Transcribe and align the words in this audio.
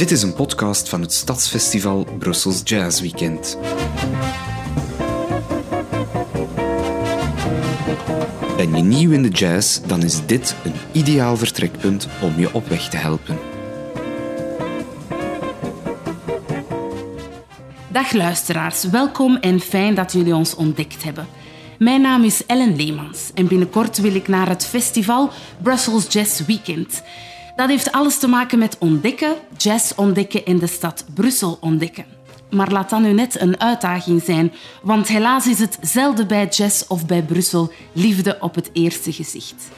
Dit 0.00 0.10
is 0.10 0.22
een 0.22 0.34
podcast 0.34 0.88
van 0.88 1.00
het 1.00 1.12
Stadsfestival 1.12 2.06
Brussels 2.18 2.60
Jazz 2.64 3.00
Weekend. 3.00 3.58
Ben 8.56 8.76
je 8.76 8.82
nieuw 8.82 9.10
in 9.10 9.22
de 9.22 9.28
jazz, 9.28 9.80
dan 9.80 10.02
is 10.02 10.26
dit 10.26 10.54
een 10.64 10.74
ideaal 10.92 11.36
vertrekpunt 11.36 12.08
om 12.22 12.38
je 12.38 12.54
op 12.54 12.68
weg 12.68 12.88
te 12.88 12.96
helpen. 12.96 13.38
Dag 17.88 18.12
luisteraars, 18.12 18.84
welkom 18.84 19.36
en 19.36 19.60
fijn 19.60 19.94
dat 19.94 20.12
jullie 20.12 20.34
ons 20.34 20.54
ontdekt 20.54 21.02
hebben. 21.02 21.26
Mijn 21.78 22.00
naam 22.00 22.24
is 22.24 22.46
Ellen 22.46 22.76
Leemans 22.76 23.30
en 23.34 23.48
binnenkort 23.48 23.98
wil 23.98 24.14
ik 24.14 24.28
naar 24.28 24.48
het 24.48 24.66
festival 24.66 25.30
Brussels 25.62 26.12
Jazz 26.12 26.46
Weekend. 26.46 27.02
Dat 27.60 27.68
heeft 27.68 27.92
alles 27.92 28.18
te 28.18 28.28
maken 28.28 28.58
met 28.58 28.76
ontdekken, 28.78 29.34
jazz 29.56 29.92
ontdekken 29.96 30.44
en 30.44 30.58
de 30.58 30.66
stad 30.66 31.04
Brussel 31.14 31.58
ontdekken. 31.60 32.04
Maar 32.50 32.70
laat 32.70 32.90
dat 32.90 33.00
nu 33.00 33.12
net 33.12 33.40
een 33.40 33.60
uitdaging 33.60 34.22
zijn, 34.22 34.52
want 34.82 35.08
helaas 35.08 35.46
is 35.46 35.58
het 35.58 35.78
zelden 35.80 36.26
bij 36.26 36.46
jazz 36.46 36.84
of 36.88 37.06
bij 37.06 37.22
Brussel 37.22 37.72
liefde 37.92 38.36
op 38.40 38.54
het 38.54 38.70
eerste 38.72 39.12
gezicht. 39.12 39.68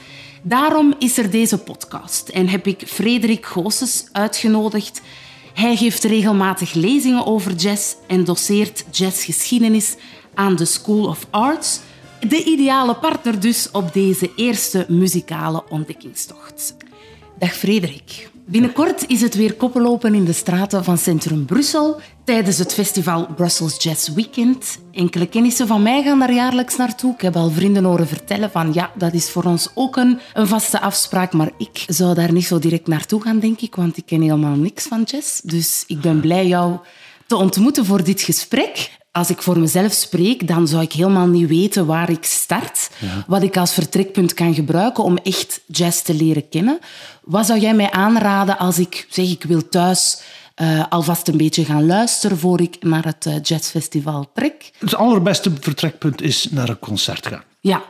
Daarom 0.42 0.94
is 0.98 1.18
er 1.18 1.30
deze 1.30 1.58
podcast 1.58 2.28
en 2.28 2.48
heb 2.48 2.66
ik 2.66 2.82
Frederik 2.86 3.46
Goossens 3.46 4.04
uitgenodigd. 4.12 5.00
Hij 5.54 5.76
geeft 5.76 6.04
regelmatig 6.04 6.72
lezingen 6.72 7.26
over 7.26 7.52
jazz 7.54 7.94
en 8.06 8.24
doseert 8.24 8.84
jazzgeschiedenis 8.90 9.96
aan 10.34 10.56
de 10.56 10.64
School 10.64 11.04
of 11.06 11.26
Arts. 11.30 11.80
De 12.20 12.44
ideale 12.44 12.94
partner 12.94 13.40
dus 13.40 13.70
op 13.70 13.92
deze 13.92 14.30
eerste 14.36 14.86
muzikale 14.88 15.64
ontdekkingstocht. 15.68 16.74
Dag 17.42 17.54
Frederik. 17.54 18.30
Binnenkort 18.46 19.06
is 19.06 19.20
het 19.20 19.34
weer 19.34 19.54
koppelopen 19.54 20.14
in 20.14 20.24
de 20.24 20.32
straten 20.32 20.84
van 20.84 20.98
Centrum 20.98 21.44
Brussel 21.44 22.00
tijdens 22.24 22.58
het 22.58 22.74
festival 22.74 23.26
Brussels 23.36 23.82
Jazz 23.82 24.08
Weekend. 24.08 24.78
Enkele 24.92 25.26
kennissen 25.26 25.66
van 25.66 25.82
mij 25.82 26.02
gaan 26.02 26.18
daar 26.18 26.32
jaarlijks 26.32 26.76
naartoe. 26.76 27.14
Ik 27.14 27.20
heb 27.20 27.36
al 27.36 27.50
vrienden 27.50 27.84
horen 27.84 28.06
vertellen 28.06 28.50
van 28.50 28.72
ja, 28.72 28.92
dat 28.94 29.12
is 29.12 29.30
voor 29.30 29.44
ons 29.44 29.68
ook 29.74 29.96
een, 29.96 30.18
een 30.32 30.46
vaste 30.46 30.80
afspraak, 30.80 31.32
maar 31.32 31.50
ik 31.58 31.84
zou 31.86 32.14
daar 32.14 32.32
niet 32.32 32.46
zo 32.46 32.58
direct 32.58 32.86
naartoe 32.86 33.22
gaan, 33.22 33.38
denk 33.38 33.60
ik, 33.60 33.74
want 33.74 33.96
ik 33.96 34.06
ken 34.06 34.20
helemaal 34.20 34.56
niks 34.56 34.86
van 34.86 35.02
jazz. 35.02 35.40
Dus 35.40 35.84
ik 35.86 36.00
ben 36.00 36.20
blij 36.20 36.46
jou 36.46 36.78
te 37.26 37.36
ontmoeten 37.36 37.84
voor 37.84 38.04
dit 38.04 38.20
gesprek 38.20 38.90
als 39.12 39.30
ik 39.30 39.42
voor 39.42 39.58
mezelf 39.58 39.92
spreek, 39.92 40.46
dan 40.48 40.68
zou 40.68 40.82
ik 40.82 40.92
helemaal 40.92 41.26
niet 41.26 41.48
weten 41.48 41.86
waar 41.86 42.10
ik 42.10 42.24
start. 42.24 42.90
Wat 43.26 43.42
ik 43.42 43.56
als 43.56 43.72
vertrekpunt 43.72 44.34
kan 44.34 44.54
gebruiken 44.54 45.04
om 45.04 45.16
echt 45.16 45.60
jazz 45.66 46.02
te 46.02 46.14
leren 46.14 46.48
kennen. 46.48 46.78
Wat 47.22 47.46
zou 47.46 47.60
jij 47.60 47.74
mij 47.74 47.90
aanraden 47.90 48.58
als 48.58 48.78
ik 48.78 49.06
zeg 49.10 49.30
ik 49.30 49.42
wil 49.42 49.68
thuis 49.68 50.22
uh, 50.56 50.84
alvast 50.88 51.28
een 51.28 51.36
beetje 51.36 51.64
gaan 51.64 51.86
luisteren 51.86 52.38
voor 52.38 52.60
ik 52.60 52.76
naar 52.80 53.04
het 53.04 53.26
uh, 53.26 53.34
jazzfestival 53.42 54.30
trek? 54.34 54.70
Het 54.78 54.94
allerbeste 54.94 55.52
vertrekpunt 55.60 56.22
is 56.22 56.46
naar 56.50 56.68
een 56.68 56.78
concert 56.78 57.26
gaan. 57.26 57.42
Ja, 57.60 57.82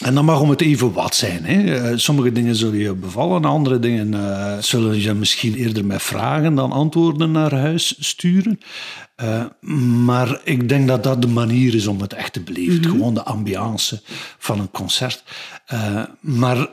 en 0.00 0.14
dan 0.14 0.24
mag 0.24 0.40
om 0.40 0.50
het 0.50 0.60
even 0.60 0.92
wat 0.92 1.14
zijn. 1.14 1.44
Hè. 1.44 1.74
Eh, 1.74 1.96
sommige 1.96 2.32
dingen 2.32 2.54
zullen 2.54 2.78
je 2.78 2.94
bevallen, 2.94 3.44
andere 3.44 3.78
dingen 3.78 4.12
uh, 4.12 4.58
zullen 4.58 5.00
je 5.00 5.14
misschien 5.14 5.54
eerder 5.54 5.84
met 5.84 6.02
vragen 6.02 6.54
dan 6.54 6.72
antwoorden 6.72 7.30
naar 7.30 7.54
huis 7.54 7.94
sturen. 7.98 8.60
Uh, 9.22 9.44
maar 10.04 10.40
ik 10.44 10.68
denk 10.68 10.88
dat 10.88 11.02
dat 11.02 11.22
de 11.22 11.28
manier 11.28 11.74
is 11.74 11.86
om 11.86 12.00
het 12.00 12.12
echt 12.12 12.32
te 12.32 12.40
beleven. 12.40 12.74
Mm 12.74 12.82
-hmm. 12.82 12.90
Gewoon 12.90 13.14
de 13.14 13.24
ambiance 13.24 14.00
van 14.38 14.60
een 14.60 14.70
concert. 14.70 15.22
Uh, 15.72 16.02
maar 16.20 16.68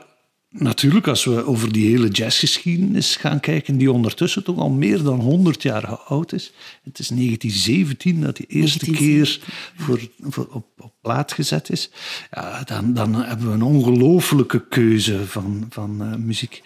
natuurlijk, 0.48 1.06
als 1.06 1.24
we 1.24 1.46
over 1.46 1.72
die 1.72 1.88
hele 1.88 2.08
jazzgeschiedenis 2.08 3.16
gaan 3.16 3.40
kijken, 3.40 3.78
die 3.78 3.92
ondertussen 3.92 4.44
toch 4.44 4.58
al 4.58 4.70
meer 4.70 5.02
dan 5.02 5.20
100 5.20 5.62
jaar 5.62 5.86
oud 5.86 6.32
is. 6.32 6.52
Het 6.82 6.98
is 6.98 7.08
1917 7.08 8.20
dat 8.20 8.36
die 8.36 8.46
eerste 8.46 8.90
keer 8.90 9.40
voor, 9.76 10.00
voor, 10.20 10.48
op, 10.50 10.66
op 10.78 10.92
plaat 11.00 11.32
gezet 11.32 11.70
is. 11.70 11.90
Ja, 12.30 12.62
dan, 12.62 12.94
dan 12.94 13.14
hebben 13.14 13.46
we 13.46 13.52
een 13.52 13.62
ongelofelijke 13.62 14.68
keuze 14.68 15.26
van, 15.26 15.66
van 15.70 16.02
uh, 16.02 16.14
muziek. 16.14 16.62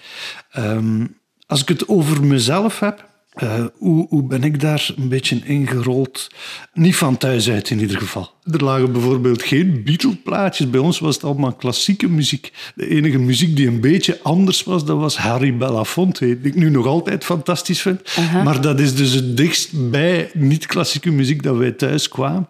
Um, 0.56 1.20
als 1.46 1.60
ik 1.60 1.68
het 1.68 1.88
over 1.88 2.24
mezelf 2.24 2.80
heb. 2.80 3.10
Uh, 3.42 3.64
hoe, 3.78 4.06
hoe, 4.08 4.22
ben 4.22 4.42
ik 4.42 4.60
daar 4.60 4.90
een 4.96 5.08
beetje 5.08 5.40
ingerold? 5.44 6.28
Niet 6.72 6.96
van 6.96 7.16
thuis 7.16 7.50
uit 7.50 7.70
in 7.70 7.80
ieder 7.80 7.98
geval. 7.98 8.30
Er 8.52 8.64
lagen 8.64 8.92
bijvoorbeeld 8.92 9.42
geen 9.42 9.82
Beatle-plaatjes. 9.84 10.70
Bij 10.70 10.80
ons 10.80 10.98
was 10.98 11.14
het 11.14 11.24
allemaal 11.24 11.52
klassieke 11.52 12.08
muziek. 12.08 12.52
De 12.74 12.88
enige 12.88 13.18
muziek 13.18 13.56
die 13.56 13.66
een 13.66 13.80
beetje 13.80 14.18
anders 14.22 14.64
was, 14.64 14.84
dat 14.84 14.98
was 14.98 15.16
Harry 15.16 15.56
Belafonte. 15.56 16.40
Die 16.40 16.52
ik 16.52 16.54
nu 16.54 16.70
nog 16.70 16.86
altijd 16.86 17.24
fantastisch 17.24 17.82
vind. 17.82 18.00
Uh 18.18 18.32
-huh. 18.32 18.44
Maar 18.44 18.60
dat 18.60 18.80
is 18.80 18.94
dus 18.94 19.12
het 19.12 19.36
dichtst 19.36 19.90
bij 19.90 20.30
niet-klassieke 20.34 21.10
muziek 21.10 21.42
dat 21.42 21.56
wij 21.56 21.72
thuis 21.72 22.08
kwamen. 22.08 22.48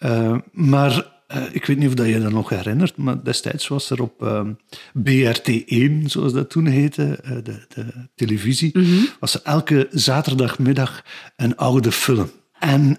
Uh, 0.00 0.36
maar 0.52 1.14
ik 1.52 1.64
weet 1.64 1.78
niet 1.78 1.88
of 1.88 1.94
dat 1.94 2.06
je 2.06 2.20
dat 2.20 2.32
nog 2.32 2.48
herinnert, 2.48 2.96
maar 2.96 3.24
destijds 3.24 3.68
was 3.68 3.90
er 3.90 4.02
op 4.02 4.22
uh, 4.22 4.40
BRT1, 4.98 6.04
zoals 6.04 6.32
dat 6.32 6.50
toen 6.50 6.66
heette, 6.66 7.18
uh, 7.24 7.30
de, 7.30 7.66
de, 7.68 7.84
televisie, 8.14 8.78
mm 8.78 8.84
-hmm. 8.84 9.08
was 9.20 9.34
er 9.34 9.40
elke 9.44 9.88
zaterdagmiddag 9.90 11.04
een 11.36 11.56
oude 11.56 11.92
film. 11.92 12.30
En 12.58 12.98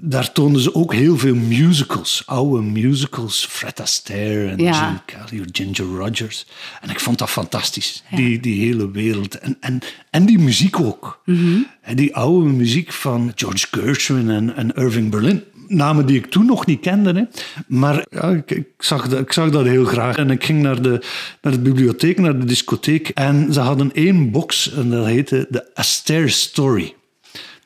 daar 0.00 0.32
toonden 0.32 0.62
ze 0.62 0.74
ook 0.74 0.94
heel 0.94 1.18
veel 1.18 1.34
musicals, 1.34 2.22
oude 2.26 2.62
musicals, 2.62 3.46
Fred 3.50 3.80
Astaire 3.80 4.48
en 4.48 4.58
ja. 4.58 4.86
Jim 4.86 5.00
Kelly, 5.04 5.44
Ginger 5.52 5.96
Rogers. 5.96 6.46
En 6.80 6.90
ik 6.90 7.00
vond 7.00 7.18
dat 7.18 7.30
fantastisch, 7.30 8.04
ja. 8.10 8.16
die, 8.16 8.40
die 8.40 8.66
hele 8.66 8.90
wereld. 8.90 9.38
En, 9.38 9.56
en, 9.60 9.80
en 10.10 10.26
die 10.26 10.38
muziek 10.38 10.80
ook. 10.80 11.22
Mm 11.24 11.36
-hmm. 11.36 11.66
en 11.82 11.96
die 11.96 12.16
oude 12.16 12.48
muziek 12.48 12.92
van 12.92 13.32
George 13.34 13.66
Gershwin 13.70 14.30
en, 14.30 14.56
en 14.56 14.72
Irving 14.72 15.10
Berlin 15.10 15.42
namen 15.68 16.06
die 16.06 16.16
ik 16.16 16.26
toen 16.26 16.46
nog 16.46 16.66
niet 16.66 16.80
kende. 16.80 17.28
Maar 17.66 18.06
ik, 18.46 18.66
zag 18.78 19.08
dat, 19.08 19.20
ik 19.20 19.32
zag 19.32 19.50
dat 19.50 19.64
heel 19.64 19.84
graag. 19.84 20.16
En 20.16 20.30
ik 20.30 20.44
ging 20.44 20.62
naar 20.62 20.82
de, 20.82 21.02
naar 21.42 21.52
de 21.52 21.58
bibliotheek, 21.58 22.18
naar 22.18 22.38
de 22.38 22.44
discotheek. 22.44 23.08
En 23.08 23.52
ze 23.52 23.60
hadden 23.60 23.92
één 23.92 24.30
box 24.30 24.72
en 24.72 24.90
dat 24.90 25.06
heette 25.06 25.46
de 25.50 25.74
Astaire 25.74 26.28
Story. 26.28 26.94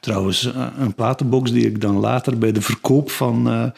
Trouwens, 0.01 0.51
een 0.79 0.95
platenbox 0.95 1.53
die 1.53 1.67
ik 1.67 1.81
dan 1.81 1.97
later 1.97 2.39
bij 2.39 2.53
de 2.53 2.63
verkoop 2.63 3.11
van, 3.11 3.49
uh, 3.49 3.71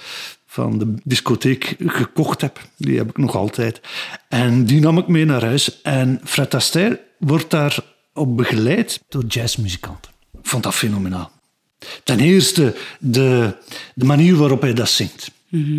van 0.46 0.78
de 0.78 0.94
discotheek 1.02 1.76
gekocht 1.86 2.40
heb. 2.40 2.60
Die 2.76 2.96
heb 2.96 3.08
ik 3.08 3.18
nog 3.18 3.36
altijd. 3.36 3.80
En 4.28 4.64
die 4.64 4.80
nam 4.80 4.98
ik 4.98 5.06
mee 5.06 5.24
naar 5.24 5.44
huis. 5.44 5.82
En 5.82 6.20
Fred 6.24 6.54
Astaire 6.54 7.00
wordt 7.18 7.50
daar 7.50 7.78
op 8.12 8.36
begeleid 8.36 9.00
door 9.08 9.24
jazzmuzikanten. 9.24 10.12
Ik 10.32 10.48
vond 10.48 10.62
dat 10.62 10.74
fenomenaal. 10.74 11.30
Ten 12.04 12.20
eerste 12.20 12.74
de, 12.98 13.54
de 13.94 14.04
manier 14.04 14.36
waarop 14.36 14.60
hij 14.60 14.74
dat 14.74 14.88
zingt. 14.88 15.30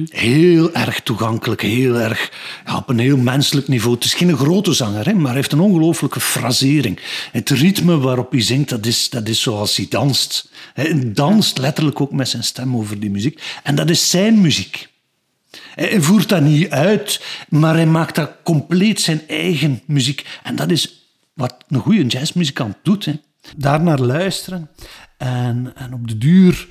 Heel 0.10 0.74
erg 0.74 1.02
toegankelijk, 1.02 1.62
heel 1.62 2.00
erg 2.00 2.32
op 2.78 2.90
een 2.90 3.00
heel 3.00 3.18
menselijk 3.18 3.68
niveau. 3.68 3.96
Het 3.96 4.04
is 4.04 4.14
geen 4.14 4.38
grote 4.38 4.74
zanger, 4.74 5.06
hè, 5.06 5.14
maar 5.14 5.26
hij 5.26 5.36
heeft 5.36 5.52
een 5.52 5.60
ongelooflijke 5.60 6.20
frasering. 6.20 7.00
Het 7.32 7.50
ritme 7.50 7.98
waarop 7.98 8.32
hij 8.32 8.42
zingt, 8.42 8.70
dat 8.70 8.86
is, 8.86 9.10
dat 9.10 9.28
is 9.28 9.42
zoals 9.42 9.76
hij 9.76 9.86
danst. 9.90 10.52
Hij 10.74 11.12
danst 11.14 11.58
letterlijk 11.58 12.02
ook 12.02 12.12
met 12.12 12.30
zijn 12.30 12.44
stem 12.44 12.76
over 12.76 13.00
die 13.00 13.10
muziek. 13.10 13.42
En 13.64 13.76
dat 13.76 13.90
is 13.90 14.10
zijn 14.10 14.42
muziek. 14.42 14.88
Hij 15.76 16.02
voert 16.02 16.30
dat 16.30 16.42
niet 16.42 16.70
uit, 16.70 17.22
maar 17.50 17.76
hij 17.76 17.88
maakt 17.88 18.16
dat 18.16 18.32
compleet 18.44 19.02
zijn 19.02 19.22
eigen 19.28 19.82
muziek. 19.86 20.26
En 20.44 20.56
dat 20.56 20.72
is 20.72 21.10
wat 21.34 21.56
een 21.68 21.80
goede 21.80 22.06
jazzmuzikant 22.06 22.76
doet. 22.84 23.06
Hè. 23.06 23.14
Daarnaar 23.58 24.00
luisteren 24.00 24.70
en, 25.18 25.76
en 25.76 25.94
op 25.94 26.08
de 26.08 26.18
duur 26.18 26.68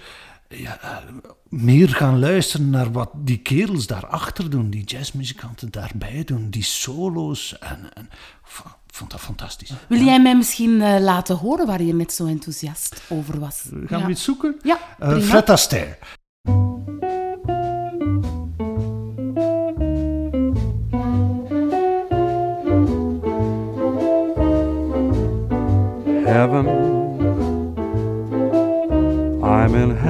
ja, 0.49 1.03
meer 1.49 1.88
gaan 1.88 2.19
luisteren 2.19 2.71
naar 2.71 2.93
wat 2.93 3.10
die 3.15 3.38
kerels 3.38 3.87
daarachter 3.87 4.50
doen, 4.50 4.71
die 4.71 4.84
jazzmuzikanten 4.84 5.71
daarbij 5.71 6.25
doen, 6.25 6.50
die 6.50 6.64
solo's. 6.64 7.58
En, 7.58 8.11
vond 8.87 9.11
dat 9.11 9.20
fantastisch. 9.20 9.73
Wil 9.88 10.00
jij 10.00 10.20
mij 10.20 10.37
misschien 10.37 10.81
uh, 10.81 10.96
laten 11.00 11.37
horen 11.37 11.67
waar 11.67 11.82
je 11.82 11.94
net 11.94 12.12
zo 12.12 12.26
enthousiast 12.26 13.02
over 13.08 13.41
was? 13.41 13.62
Gaan 13.87 13.99
ja. 13.99 14.05
we 14.05 14.11
iets 14.11 14.25
zoeken? 14.25 14.56
Ja, 14.62 14.79
uh, 15.02 15.19
Fred 15.19 15.50
Astaire. 15.50 15.99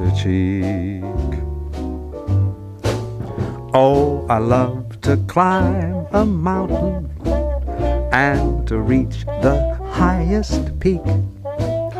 to 0.00 0.10
cheek. 0.16 1.02
Oh, 3.72 4.26
I 4.28 4.38
love 4.38 5.00
to 5.02 5.16
climb 5.26 6.06
a 6.12 6.24
mountain 6.24 7.10
and 8.12 8.66
to 8.66 8.78
reach 8.78 9.24
the 9.42 9.76
highest 9.92 10.78
peak. 10.78 11.00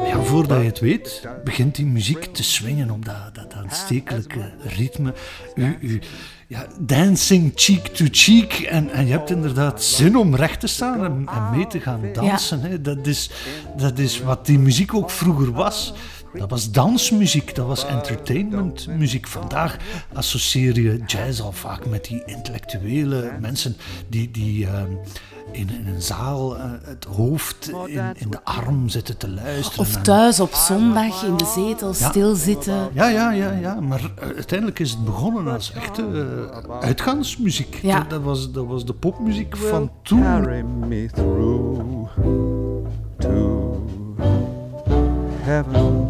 Ja, 0.07 0.23
voordat 0.23 0.59
je 0.59 0.65
het 0.65 0.79
weet, 0.81 1.29
begint 1.45 1.75
die 1.75 1.87
muziek 1.87 2.25
te 2.25 2.43
swingen 2.43 2.91
op 2.91 3.05
dat, 3.05 3.35
dat 3.35 3.55
aanstekelijke 3.55 4.51
ritme. 4.63 5.15
U, 5.55 5.77
u, 5.81 6.01
ja, 6.47 6.67
dancing 6.79 7.53
cheek 7.55 7.87
to 7.87 8.05
cheek. 8.11 8.53
En, 8.53 8.91
en 8.91 9.07
je 9.07 9.13
hebt 9.13 9.31
inderdaad 9.31 9.83
zin 9.83 10.17
om 10.17 10.35
recht 10.35 10.61
te 10.61 10.67
staan 10.67 11.05
en, 11.05 11.29
en 11.35 11.51
mee 11.57 11.67
te 11.67 11.81
gaan 11.81 12.01
dansen. 12.13 12.61
Hè. 12.61 12.81
Dat, 12.81 13.07
is, 13.07 13.31
dat 13.77 13.99
is 13.99 14.23
wat 14.23 14.47
die 14.47 14.59
muziek 14.59 14.95
ook 14.95 15.11
vroeger 15.11 15.53
was. 15.53 15.95
Dat 16.33 16.51
was 16.51 16.71
dansmuziek, 16.71 17.55
dat 17.55 17.67
was 17.67 17.87
entertainmentmuziek. 17.87 19.27
Vandaag 19.27 19.77
associeer 20.15 20.81
je 20.81 21.03
jazz 21.07 21.41
al 21.41 21.53
vaak 21.53 21.87
met 21.87 22.05
die 22.05 22.23
intellectuele 22.25 23.33
mensen 23.41 23.77
die, 24.09 24.31
die 24.31 24.65
uh, 24.65 24.83
in, 25.53 25.71
in, 25.71 25.87
een 25.87 26.03
zaal 26.03 26.57
uh, 26.57 26.63
het 26.83 27.05
hoofd 27.05 27.69
in, 27.87 28.03
in, 28.15 28.31
de 28.31 28.45
arm 28.45 28.89
zitten 28.89 29.17
te 29.17 29.31
luisteren. 29.31 29.81
Of 29.81 29.97
thuis 30.03 30.41
op 30.41 30.55
zondag 30.55 31.25
in 31.25 31.37
de 31.37 31.53
zetel 31.55 31.95
ja. 31.99 32.09
stilzitten. 32.09 32.89
Ja, 32.93 33.09
ja, 33.09 33.33
ja, 33.33 33.53
ja. 33.53 33.81
Maar 33.81 34.01
uh, 34.01 34.35
uiteindelijk 34.35 34.79
is 34.79 34.91
het 34.91 35.05
begonnen 35.05 35.53
als 35.53 35.73
echte 35.73 36.49
uitgaansmuziek. 36.81 37.79
Ja. 37.83 37.99
Dat, 37.99 38.11
dat, 38.11 38.23
was, 38.23 38.53
dat 38.53 38.67
was 38.67 38.85
de 38.85 38.95
popmuziek 38.95 39.57
van 39.57 39.91
toen. 40.03 40.23
Carry 40.23 40.61
me 40.63 41.09
through 41.15 42.09
to 43.19 43.87
heaven. 45.45 46.10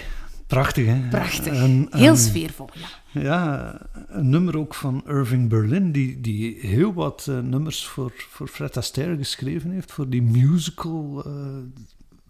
Prachtig, 0.51 0.85
hè? 0.85 0.99
Prachtig. 1.09 1.53
Heel 1.89 2.15
sfeervol, 2.15 2.69
ja. 2.73 3.21
Ja, 3.21 3.77
een 4.07 4.29
nummer 4.29 4.57
ook 4.57 4.73
van 4.73 5.03
Irving 5.07 5.49
Berlin, 5.49 5.91
die, 5.91 6.21
die 6.21 6.57
heel 6.59 6.93
wat 6.93 7.25
uh, 7.29 7.39
nummers 7.39 7.87
voor, 7.87 8.13
voor 8.29 8.47
Fred 8.47 8.77
Astaire 8.77 9.17
geschreven 9.17 9.71
heeft, 9.71 9.91
voor 9.91 10.09
die 10.09 10.21
musical 10.21 11.23
uh, 11.27 11.33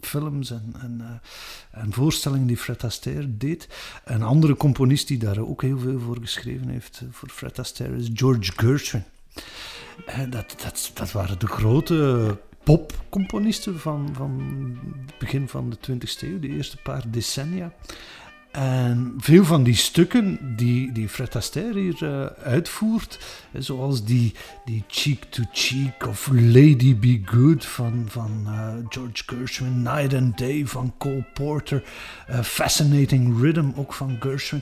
films 0.01 0.51
en, 0.51 0.75
en, 0.81 0.97
uh, 1.01 1.81
en, 1.81 1.93
voorstellingen 1.93 2.47
die 2.47 2.57
Fred 2.57 2.83
Astaire 2.83 3.37
deed. 3.37 3.67
Een 4.05 4.23
andere 4.23 4.55
componist 4.55 5.07
die 5.07 5.17
daar 5.17 5.39
ook 5.39 5.61
heel 5.61 5.79
veel 5.79 5.99
voor 5.99 6.17
geschreven 6.21 6.67
heeft 6.67 7.03
voor 7.11 7.29
Fred 7.29 7.59
Astaire 7.59 7.97
is 7.97 8.09
George 8.13 8.51
Gershwin. 8.55 9.03
dat, 10.29 10.55
dat, 10.63 10.91
dat 10.93 11.11
waren 11.11 11.39
de 11.39 11.47
grote 11.47 12.37
popcomponisten 12.63 13.79
van, 13.79 14.09
van 14.13 14.41
het 15.05 15.17
begin 15.17 15.47
van 15.47 15.69
de 15.69 15.77
20e 15.91 16.21
eeuw, 16.21 16.39
de 16.39 16.49
eerste 16.49 16.77
paar 16.77 17.03
decennia. 17.07 17.71
En 18.51 19.13
veel 19.17 19.45
van 19.45 19.63
die 19.63 19.75
stukken 19.75 20.55
die, 20.55 20.91
die 20.91 21.09
Fred 21.09 21.35
Astaire 21.35 21.79
hier 21.79 22.03
uh, 22.03 22.25
uitvoert, 22.43 23.19
zoals 23.53 24.03
die, 24.03 24.33
die 24.65 24.83
Cheek 24.87 25.23
to 25.23 25.43
Cheek 25.51 26.07
of 26.07 26.29
Lady 26.31 26.95
Be 26.95 27.21
Good 27.25 27.65
van, 27.65 28.05
van 28.07 28.43
uh, 28.45 28.73
George 28.89 29.23
Gershwin, 29.25 29.81
Night 29.81 30.13
and 30.13 30.37
Day 30.37 30.65
van 30.65 30.93
Cole 30.97 31.25
Porter, 31.33 31.83
uh, 32.29 32.41
Fascinating 32.41 33.41
Rhythm 33.41 33.69
ook 33.75 33.93
van 33.93 34.17
Gershwin. 34.19 34.61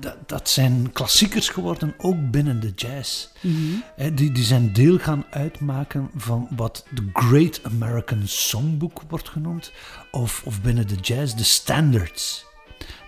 Dat, 0.00 0.16
dat, 0.26 0.48
zijn 0.48 0.92
klassiekers 0.92 1.48
geworden, 1.48 1.94
ook 1.98 2.30
binnen 2.30 2.60
de 2.60 2.72
jazz. 2.76 3.28
Mm 3.40 3.82
-hmm. 3.96 4.14
die, 4.14 4.32
die 4.32 4.44
zijn 4.44 4.72
deel 4.72 4.98
gaan 4.98 5.24
uitmaken 5.30 6.10
van 6.16 6.48
wat 6.56 6.86
de 6.90 7.10
Great 7.12 7.60
American 7.62 8.22
Songbook 8.24 9.02
wordt 9.08 9.28
genoemd, 9.28 9.72
of, 10.10 10.42
of 10.44 10.60
binnen 10.60 10.88
de 10.88 10.94
jazz 10.94 11.34
de 11.34 11.44
standards. 11.44 12.44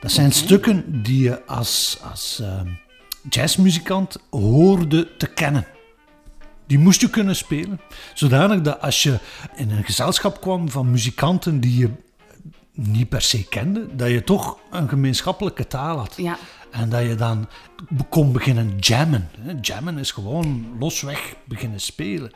Dat 0.01 0.13
zijn 0.13 0.33
stukken 0.33 1.03
die 1.03 1.23
je 1.23 1.47
als, 1.47 1.99
als 2.11 2.39
uh, 2.43 2.61
jazzmuzikant 3.29 4.17
hoorde 4.31 5.17
te 5.17 5.27
kennen. 5.27 5.67
Die 6.67 6.79
moest 6.79 7.01
je 7.01 7.11
kunnen 7.11 7.37
spelen. 7.37 7.81
Zodanig 8.15 8.61
dat 8.61 8.81
als 8.81 9.03
je 9.03 9.19
in 9.57 9.71
een 9.71 9.85
gezelschap 9.85 10.41
kwam 10.41 10.71
van 10.71 10.91
muzikanten 10.91 11.61
die 11.61 11.79
je 11.79 11.91
niet 12.75 13.09
per 13.09 13.23
se 13.23 13.49
kende, 13.49 13.97
dat 13.97 14.11
je 14.11 14.25
toch 14.25 14.59
een 14.71 14.89
gemeenschappelijke 14.89 15.67
taal 15.67 15.99
had. 15.99 16.15
Ja. 16.17 16.39
En 16.71 16.89
dat 16.89 17.03
je 17.03 17.15
dan 17.15 17.49
kon 18.09 18.33
beginnen 18.33 18.79
jammen. 18.79 19.29
Jammen 19.61 19.99
is 19.99 20.11
gewoon 20.11 20.77
losweg 20.79 21.35
beginnen 21.45 21.81
spelen. 21.81 22.31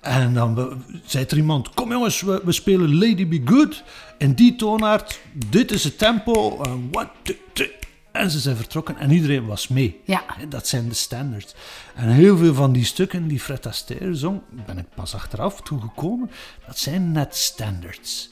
En 0.00 0.34
dan 0.34 0.82
zei 1.04 1.24
er 1.24 1.36
iemand: 1.36 1.74
Kom 1.74 1.90
jongens, 1.90 2.20
we, 2.20 2.40
we 2.44 2.52
spelen 2.52 2.98
Lady 2.98 3.28
Be 3.28 3.42
Good. 3.44 3.82
In 4.18 4.32
die 4.32 4.56
toonaard, 4.56 5.20
dit 5.50 5.70
is 5.70 5.84
het 5.84 5.98
tempo. 5.98 6.62
En, 6.62 6.88
one, 6.92 7.08
two, 7.22 7.34
three. 7.52 7.72
en 8.12 8.30
ze 8.30 8.38
zijn 8.38 8.56
vertrokken 8.56 8.98
en 8.98 9.10
iedereen 9.10 9.46
was 9.46 9.68
mee. 9.68 10.00
Ja. 10.04 10.24
Dat 10.48 10.68
zijn 10.68 10.88
de 10.88 10.94
standards. 10.94 11.54
En 11.94 12.08
heel 12.08 12.36
veel 12.36 12.54
van 12.54 12.72
die 12.72 12.84
stukken 12.84 13.28
die 13.28 13.40
Fred 13.40 13.66
Astaire 13.66 14.14
zong, 14.14 14.40
ben 14.66 14.78
ik 14.78 14.86
pas 14.94 15.14
achteraf 15.14 15.60
toegekomen, 15.60 16.30
dat 16.66 16.78
zijn 16.78 17.12
net 17.12 17.36
standards. 17.36 18.30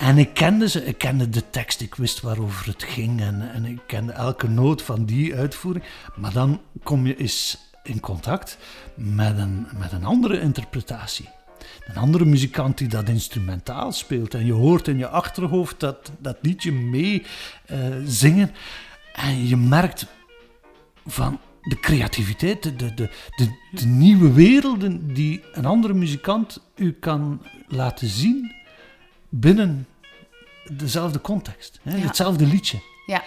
En 0.00 0.18
ik 0.18 0.34
kende 0.34 0.68
ze, 0.68 0.84
ik 0.84 0.98
kende 0.98 1.28
de 1.28 1.50
tekst, 1.50 1.80
ik 1.80 1.94
wist 1.94 2.20
waarover 2.20 2.66
het 2.66 2.82
ging 2.82 3.20
en, 3.20 3.52
en 3.52 3.64
ik 3.64 3.80
kende 3.86 4.12
elke 4.12 4.48
noot 4.48 4.82
van 4.82 5.04
die 5.04 5.34
uitvoering. 5.34 5.84
Maar 6.16 6.32
dan 6.32 6.60
kom 6.82 7.06
je 7.06 7.16
eens 7.16 7.58
in 7.82 8.00
contact 8.00 8.58
met 8.94 9.38
een, 9.38 9.66
met 9.78 9.92
een 9.92 10.04
andere 10.04 10.40
interpretatie. 10.40 11.28
Een 11.86 11.96
andere 11.96 12.24
muzikant 12.24 12.78
die 12.78 12.88
dat 12.88 13.08
instrumentaal 13.08 13.92
speelt. 13.92 14.34
En 14.34 14.46
je 14.46 14.52
hoort 14.52 14.88
in 14.88 14.98
je 14.98 15.08
achterhoofd 15.08 15.80
dat, 15.80 16.10
dat 16.18 16.36
liedje 16.42 16.72
mee 16.72 17.22
uh, 17.70 17.78
zingen. 18.04 18.50
En 19.12 19.46
je 19.46 19.56
merkt 19.56 20.06
van 21.06 21.40
de 21.62 21.80
creativiteit, 21.80 22.62
de, 22.62 22.76
de, 22.76 22.94
de, 22.94 23.10
de, 23.72 23.86
nieuwe 23.86 24.32
werelden 24.32 25.14
die 25.14 25.42
een 25.52 25.66
andere 25.66 25.94
muzikant 25.94 26.60
u 26.74 26.92
kan 26.92 27.42
laten 27.68 28.08
zien 28.08 28.52
binnen 29.28 29.86
dezelfde 30.70 31.20
context. 31.20 31.80
Hè? 31.82 31.98
Hetzelfde 31.98 32.46
liedje. 32.46 32.80
Ja. 33.06 33.22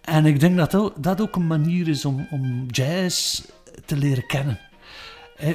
En 0.00 0.26
ik 0.26 0.40
denk 0.40 0.56
dat 0.56 0.92
dat 0.96 1.20
ook 1.20 1.36
een 1.36 1.46
manier 1.46 1.88
is 1.88 2.04
om, 2.04 2.26
om 2.30 2.66
jazz 2.70 3.42
te 3.84 3.96
leren 3.96 4.26
kennen. 4.26 4.58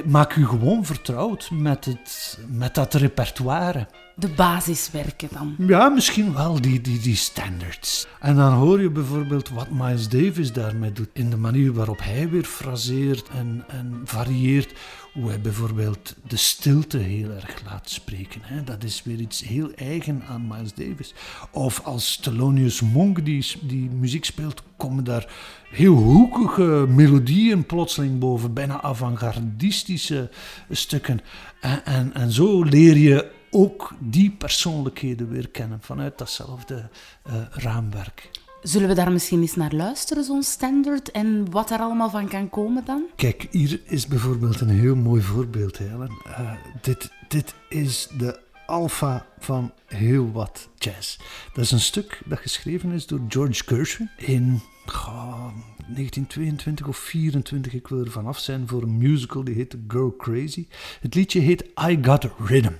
Maak 0.04 0.34
u 0.34 0.46
gewoon 0.46 0.84
vertrouwd 0.84 1.50
met, 1.50 1.84
het, 1.84 2.38
met 2.48 2.74
dat 2.74 2.94
repertoire. 2.94 3.86
De 4.16 4.28
basiswerken 4.28 5.28
dan? 5.32 5.54
Ja, 5.58 5.88
misschien 5.88 6.34
wel, 6.34 6.60
die, 6.60 6.80
die, 6.80 7.00
die 7.00 7.16
standards. 7.16 8.06
En 8.20 8.36
dan 8.36 8.52
hoor 8.52 8.80
je 8.80 8.90
bijvoorbeeld 8.90 9.48
wat 9.48 9.70
Miles 9.70 10.08
Davis 10.08 10.52
daarmee 10.52 10.92
doet. 10.92 11.08
In 11.12 11.30
de 11.30 11.36
manier 11.36 11.72
waarop 11.72 11.98
hij 12.02 12.28
weer 12.28 12.44
fraseert 12.44 13.28
en, 13.28 13.64
en 13.68 14.00
varieert. 14.04 14.72
Hoe 15.12 15.28
hij 15.28 15.40
bijvoorbeeld 15.40 16.16
de 16.26 16.36
stilte 16.36 16.98
heel 16.98 17.30
erg 17.30 17.62
laat 17.64 17.90
spreken. 17.90 18.40
Hè. 18.44 18.64
Dat 18.64 18.84
is 18.84 19.02
weer 19.04 19.18
iets 19.18 19.40
heel 19.40 19.70
eigen 19.74 20.22
aan 20.28 20.46
Miles 20.46 20.74
Davis. 20.74 21.14
Of 21.50 21.80
als 21.84 22.16
Thelonious 22.16 22.80
Monk 22.80 23.24
die, 23.24 23.46
die 23.60 23.90
muziek 23.90 24.24
speelt, 24.24 24.62
komen 24.76 25.04
daar 25.04 25.32
heel 25.70 25.94
hoekige 25.94 26.86
melodieën 26.88 27.66
plotseling 27.66 28.18
boven. 28.18 28.52
Bijna 28.52 28.82
avant-gardistische 28.82 30.30
stukken. 30.70 31.20
En, 31.60 31.84
en, 31.84 32.14
en 32.14 32.32
zo 32.32 32.62
leer 32.62 32.96
je 32.96 33.38
ook 33.50 33.92
die 33.98 34.30
persoonlijkheden 34.30 35.28
weer 35.28 35.48
kennen 35.48 35.78
vanuit 35.80 36.18
datzelfde 36.18 36.88
eh, 37.22 37.34
raamwerk. 37.50 38.30
Zullen 38.62 38.88
we 38.88 38.94
daar 38.94 39.12
misschien 39.12 39.40
eens 39.40 39.56
naar 39.56 39.72
luisteren, 39.72 40.24
zo'n 40.24 40.42
standaard, 40.42 41.10
en 41.10 41.50
wat 41.50 41.70
er 41.70 41.78
allemaal 41.78 42.10
van 42.10 42.28
kan 42.28 42.50
komen 42.50 42.84
dan? 42.84 43.02
Kijk, 43.16 43.46
hier 43.50 43.80
is 43.84 44.06
bijvoorbeeld 44.06 44.60
een 44.60 44.68
heel 44.68 44.96
mooi 44.96 45.22
voorbeeld, 45.22 45.78
Helen. 45.78 46.10
Uh, 46.26 46.52
dit, 46.80 47.10
dit 47.28 47.54
is 47.68 48.08
de 48.18 48.40
alfa 48.66 49.26
van 49.38 49.72
heel 49.86 50.32
wat 50.32 50.68
jazz. 50.78 51.18
Dat 51.52 51.64
is 51.64 51.70
een 51.70 51.80
stuk 51.80 52.22
dat 52.24 52.38
geschreven 52.38 52.92
is 52.92 53.06
door 53.06 53.20
George 53.28 53.62
Gershwin 53.66 54.10
in 54.16 54.60
1922 54.84 56.86
of 56.86 56.96
24, 56.96 57.74
ik 57.74 57.88
wil 57.88 57.98
er 57.98 58.10
vanaf 58.10 58.38
zijn, 58.38 58.68
voor 58.68 58.82
een 58.82 58.98
musical 58.98 59.44
die 59.44 59.54
heet 59.54 59.76
Girl 59.88 60.16
Crazy. 60.16 60.66
Het 61.00 61.14
liedje 61.14 61.40
heet 61.40 61.64
I 61.88 61.98
Got 62.02 62.28
Rhythm. 62.38 62.72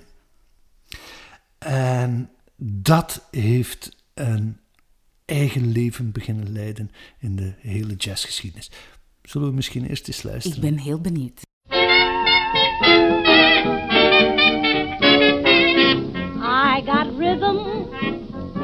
En 1.66 2.30
dat 2.56 3.28
heeft 3.30 3.96
een 4.14 4.58
eigen 5.24 5.72
leven 5.72 6.12
beginnen 6.12 6.52
leiden 6.52 6.90
in 7.18 7.36
de 7.36 7.54
hele 7.58 7.94
jazzgeschiedenis. 7.94 8.70
Zullen 9.22 9.48
we 9.48 9.54
misschien 9.54 9.86
eerst 9.86 10.08
eens 10.08 10.22
luisteren? 10.22 10.56
Ik 10.56 10.62
ben 10.62 10.78
heel 10.78 11.00
benieuwd. 11.00 11.40
I 16.42 16.82
got 16.86 17.06
rhythm, 17.18 17.58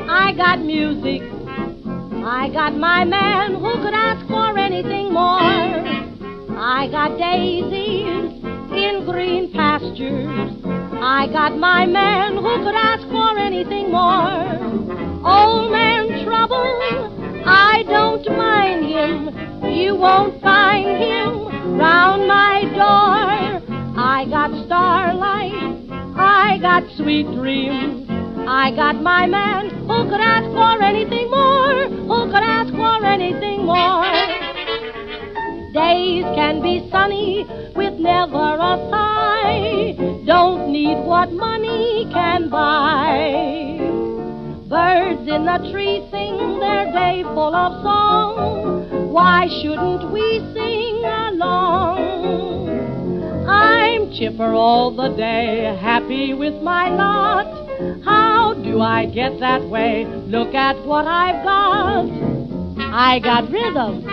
I 0.09 0.33
got 0.37 0.59
music, 0.65 1.23
I 2.25 2.51
got 2.53 2.73
my 2.73 3.05
man 3.05 3.53
who 3.53 3.73
could 3.81 3.95
ask 3.95 4.27
for 4.27 4.59
anything 4.59 5.13
more. 5.13 5.85
I 6.59 6.89
got 6.91 7.19
daisies 7.19 8.33
in 8.71 9.05
green 9.07 9.51
pastures, 9.51 10.51
I 11.03 11.29
got 11.31 11.57
my 11.57 11.85
man 11.87 12.37
who 12.37 12.65
could 12.65 12.75
ask 12.75 13.07
for 13.09 13.39
anything 13.39 13.93
more. 13.93 14.47
Old 15.25 15.71
man 15.71 16.25
trouble, 16.25 17.43
I 17.45 17.85
don't 17.87 18.27
mind 18.37 18.85
him. 18.87 19.65
You 19.71 19.95
won't 19.95 20.41
find 20.41 20.89
him 21.03 21.79
round 21.79 22.27
my 22.27 22.65
door. 22.73 23.61
I 23.99 24.27
got 24.31 24.51
starlight, 24.67 25.91
I 26.17 26.59
got 26.61 26.85
sweet 26.97 27.27
dreams. 27.27 28.09
I 28.49 28.71
got 28.75 28.97
my 29.03 29.27
man 29.27 29.71
who 29.71 30.09
could 30.09 30.21
ask 30.21 30.47
for 30.47 30.83
anything 30.83 31.31
more, 31.31 31.89
who 31.89 32.33
could 32.33 32.43
ask 32.43 32.73
for 32.73 33.05
anything 33.05 33.67
more. 33.67 34.05
Days 35.75 36.25
can 36.35 36.63
be 36.63 36.89
sunny 36.91 37.45
with 37.75 37.95
never 38.01 38.57
a 38.57 38.89
sigh. 39.47 40.25
Don't 40.25 40.73
need 40.73 40.99
what 41.05 41.33
money 41.33 42.07
can 42.13 42.49
buy. 42.49 43.79
Birds 44.69 45.29
in 45.29 45.45
the 45.47 45.59
tree 45.71 46.07
sing 46.11 46.59
their 46.59 46.93
day 46.93 47.23
full 47.23 47.55
of 47.55 47.83
song. 47.83 49.13
Why 49.13 49.47
shouldn't 49.63 50.11
we 50.13 50.41
sing 50.55 51.05
along? 51.05 52.17
I'm 53.49 54.13
chipper 54.13 54.53
all 54.55 54.91
the 54.91 55.15
day, 55.17 55.77
happy 55.81 56.35
with 56.35 56.61
my 56.63 56.89
lot. 56.91 57.47
How 58.05 58.55
do 58.55 58.81
I 58.81 59.07
get 59.07 59.39
that 59.41 59.63
way? 59.69 60.05
Look 60.05 60.55
at 60.55 60.85
what 60.85 61.07
I've 61.07 61.45
got. 61.45 62.11
I 62.93 63.21
got 63.21 63.51
rhythm, 63.51 64.05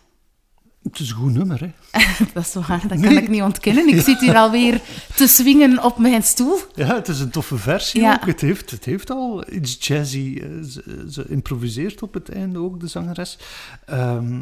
Het 0.82 0.98
is 0.98 1.08
een 1.10 1.14
goed 1.16 1.32
nummer, 1.32 1.60
hè? 1.60 1.70
Dat 2.34 2.44
is 2.46 2.54
waar, 2.54 2.88
dat 2.88 3.00
kan 3.00 3.16
ik 3.16 3.28
niet 3.28 3.42
ontkennen. 3.42 3.88
Ik 3.88 4.00
zit 4.02 4.20
hier 4.20 4.34
alweer 4.36 4.80
te 5.16 5.26
swingen 5.26 5.82
op 5.84 5.98
mijn 5.98 6.22
stoel. 6.22 6.58
Ja, 6.74 6.94
het 6.94 7.08
is 7.08 7.20
een 7.20 7.30
toffe 7.30 7.56
versie 7.58 8.00
Ja. 8.00 8.12
ook. 8.20 8.26
Het 8.26 8.40
heeft, 8.40 8.70
het 8.70 8.84
heeft 8.84 9.10
al 9.10 9.52
iets 9.52 9.86
jazzy. 9.86 10.38
eh, 10.42 10.48
Ze, 10.62 11.06
ze 11.10 11.24
improviseert 11.28 12.02
op 12.02 12.14
het 12.14 12.28
einde 12.28 12.58
ook, 12.58 12.80
de 12.80 12.86
zangeres. 12.86 13.38
Ehm, 13.86 14.40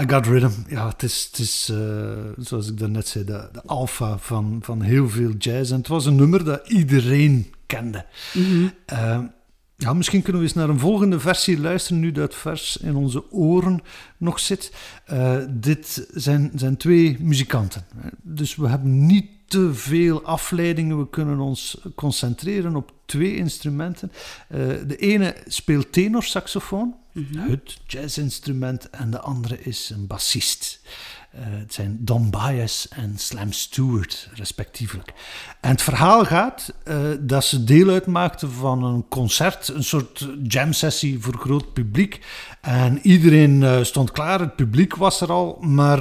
I 0.00 0.04
Got 0.06 0.26
Rhythm. 0.26 0.50
Ja, 0.68 0.88
het 0.88 1.02
is, 1.02 1.28
het 1.30 1.38
is 1.38 1.68
eh, 1.72 1.76
zoals 2.38 2.68
ik 2.68 2.78
daarnet 2.78 3.08
zei, 3.08 3.24
de, 3.24 3.48
de 3.52 3.62
alfa 3.66 4.18
van, 4.18 4.58
van 4.62 4.80
heel 4.82 5.08
veel 5.08 5.30
jazz. 5.38 5.70
En 5.70 5.76
het 5.78 5.88
was 5.88 6.06
een 6.06 6.16
nummer 6.16 6.44
dat 6.44 6.68
iedereen 6.68 7.52
kende. 7.66 8.04
Ehm, 8.86 9.24
ja, 9.82 9.92
misschien 9.92 10.22
kunnen 10.22 10.40
we 10.42 10.46
eens 10.46 10.56
naar 10.56 10.68
een 10.68 10.78
volgende 10.78 11.20
versie 11.20 11.60
luisteren, 11.60 12.00
nu 12.00 12.12
dat 12.12 12.34
vers 12.34 12.76
in 12.76 12.96
onze 12.96 13.30
oren 13.30 13.80
nog 14.16 14.40
zit. 14.40 14.72
Eh, 15.04 15.36
dit 15.48 16.06
zijn, 16.10 16.52
zijn 16.54 16.76
twee 16.76 17.16
muzikanten. 17.20 17.84
Dus 18.22 18.56
we 18.56 18.68
hebben 18.68 19.06
niet 19.06 19.26
te 19.46 19.74
veel 19.74 20.22
afleidingen. 20.22 20.98
We 20.98 21.08
kunnen 21.08 21.38
ons 21.38 21.78
concentreren 21.94 22.76
op 22.76 22.92
twee 23.06 23.36
instrumenten. 23.36 24.12
Eh, 24.48 24.58
de 24.86 24.96
ene 24.96 25.36
speelt 25.46 25.92
tenorsaxofoon, 25.92 26.94
het 27.36 27.78
jazzinstrument, 27.86 28.90
en 28.90 29.10
de 29.10 29.20
andere 29.20 29.62
is 29.62 29.90
een 29.90 30.06
bassist. 30.06 30.80
Eh, 31.32 31.40
het 31.44 31.74
zijn 31.74 31.98
Don 32.00 32.30
Bias 32.30 32.88
en 32.88 33.18
Slam 33.18 33.52
Stewart, 33.52 34.28
respectievelijk. 34.34 35.12
En 35.60 35.70
het 35.70 35.82
verhaal 35.82 36.24
gaat 36.24 36.74
eh, 36.84 36.96
dat 37.20 37.44
ze 37.44 37.64
deel 37.64 37.88
uitmaakten 37.88 38.50
van 38.50 38.84
een 38.84 39.08
concert, 39.08 39.68
een 39.68 39.84
soort 39.84 40.28
jam-sessie 40.42 41.20
voor 41.20 41.36
groot 41.36 41.72
publiek. 41.72 42.20
En 42.60 42.98
iedereen 42.98 43.62
eh, 43.62 43.82
stond 43.82 44.10
klaar, 44.10 44.40
het 44.40 44.56
publiek 44.56 44.96
was 44.96 45.20
er 45.20 45.32
al, 45.32 45.58
maar 45.60 45.98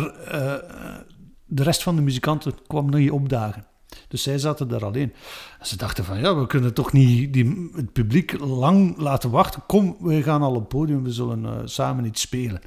de 1.46 1.64
rest 1.64 1.84
van 1.84 1.96
de 1.96 2.02
muzikanten 2.02 2.54
kwam 2.68 2.90
niet 2.90 3.12
opdagen. 3.12 3.66
Dus 4.08 4.24
zij 4.24 4.38
zaten 4.38 4.68
daar 4.68 4.86
alleen. 4.86 5.14
En 5.60 5.66
ze 5.66 5.78
dachten 5.78 6.06
van, 6.06 6.20
ja, 6.20 6.36
we 6.36 6.48
kunnen 6.48 6.74
toch 6.74 6.92
niet 6.92 7.34
die, 7.34 7.70
het 7.76 7.94
publiek 7.94 8.40
lang 8.40 8.98
laten 8.98 9.30
wachten. 9.30 9.64
Kom, 9.68 9.98
we 10.00 10.24
gaan 10.24 10.42
al 10.42 10.56
op 10.56 10.60
het 10.60 10.68
podium, 10.68 11.04
we 11.04 11.12
zullen 11.12 11.70
samen 11.70 12.06
iets 12.06 12.22
spelen. 12.22 12.62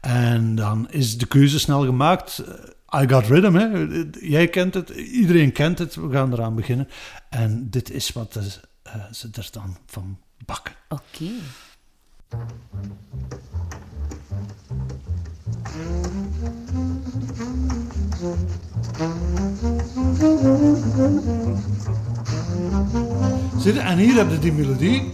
En 0.00 0.54
dan 0.54 0.90
is 0.90 1.18
de 1.18 1.26
keuze 1.26 1.58
snel 1.58 1.84
gemaakt. 1.84 2.42
I 2.96 3.08
Got 3.08 3.26
Rhythm, 3.26 3.54
hè. 3.54 3.96
jij 4.20 4.48
kent 4.48 4.74
het, 4.74 4.90
iedereen 4.90 5.52
kent 5.52 5.78
het, 5.78 5.94
we 5.94 6.10
gaan 6.10 6.32
eraan 6.32 6.54
beginnen. 6.54 6.88
En 7.30 7.70
dit 7.70 7.90
is 7.90 8.12
wat 8.12 8.36
eh, 8.82 8.92
ze 9.10 9.28
er 9.32 9.48
dan 9.52 9.76
van 9.86 10.18
bakken. 10.46 10.74
Oké. 10.88 11.30
Zie 23.58 23.72
je? 23.72 23.80
En 23.80 23.98
hier 23.98 24.14
heb 24.14 24.30
je 24.30 24.38
die 24.38 24.52
melodie. 24.52 25.12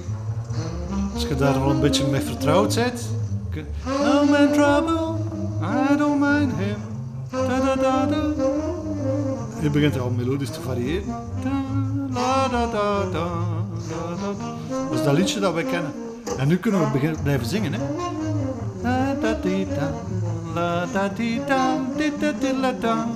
Als 1.14 1.22
je 1.22 1.34
daar 1.34 1.54
al 1.54 1.70
een 1.70 1.80
beetje 1.80 2.06
mee 2.06 2.20
vertrouwd 2.20 2.74
bent. 2.74 3.12
No 4.24 4.30
man 4.30 4.52
trouble, 4.54 5.20
I 5.60 5.96
don't 5.96 6.18
mind 6.18 6.52
him. 6.56 6.80
Da, 7.30 7.58
da, 7.60 7.74
da, 7.76 8.06
da. 8.06 8.22
Je 9.60 9.70
begint 9.70 9.98
al 9.98 10.10
melodisch 10.10 10.50
te 10.50 10.60
variëren. 10.60 11.06
Da, 11.42 12.48
la, 12.48 12.48
da, 12.48 12.66
da, 12.66 13.04
da, 13.12 13.26
da, 13.90 14.32
da. 14.38 14.84
Dat 14.88 14.98
is 14.98 15.04
dat 15.04 15.14
liedje 15.14 15.40
dat 15.40 15.54
wij 15.54 15.64
kennen. 15.64 15.92
En 16.38 16.48
nu 16.48 16.56
kunnen 16.56 16.80
we 16.80 16.90
beginnen, 16.92 17.22
blijven 17.22 17.46
zingen. 17.46 17.72
Hè? 17.72 17.78
Da, 18.82 19.14
da, 19.20 19.36
di, 19.42 19.66
da, 19.68 19.90
la, 20.54 20.86
da, 20.92 21.08
di, 21.08 21.40
da, 21.46 21.78
di, 21.96 22.12
da, 22.18 22.32
di, 22.32 22.60
la, 22.60 22.72
da. 22.72 23.06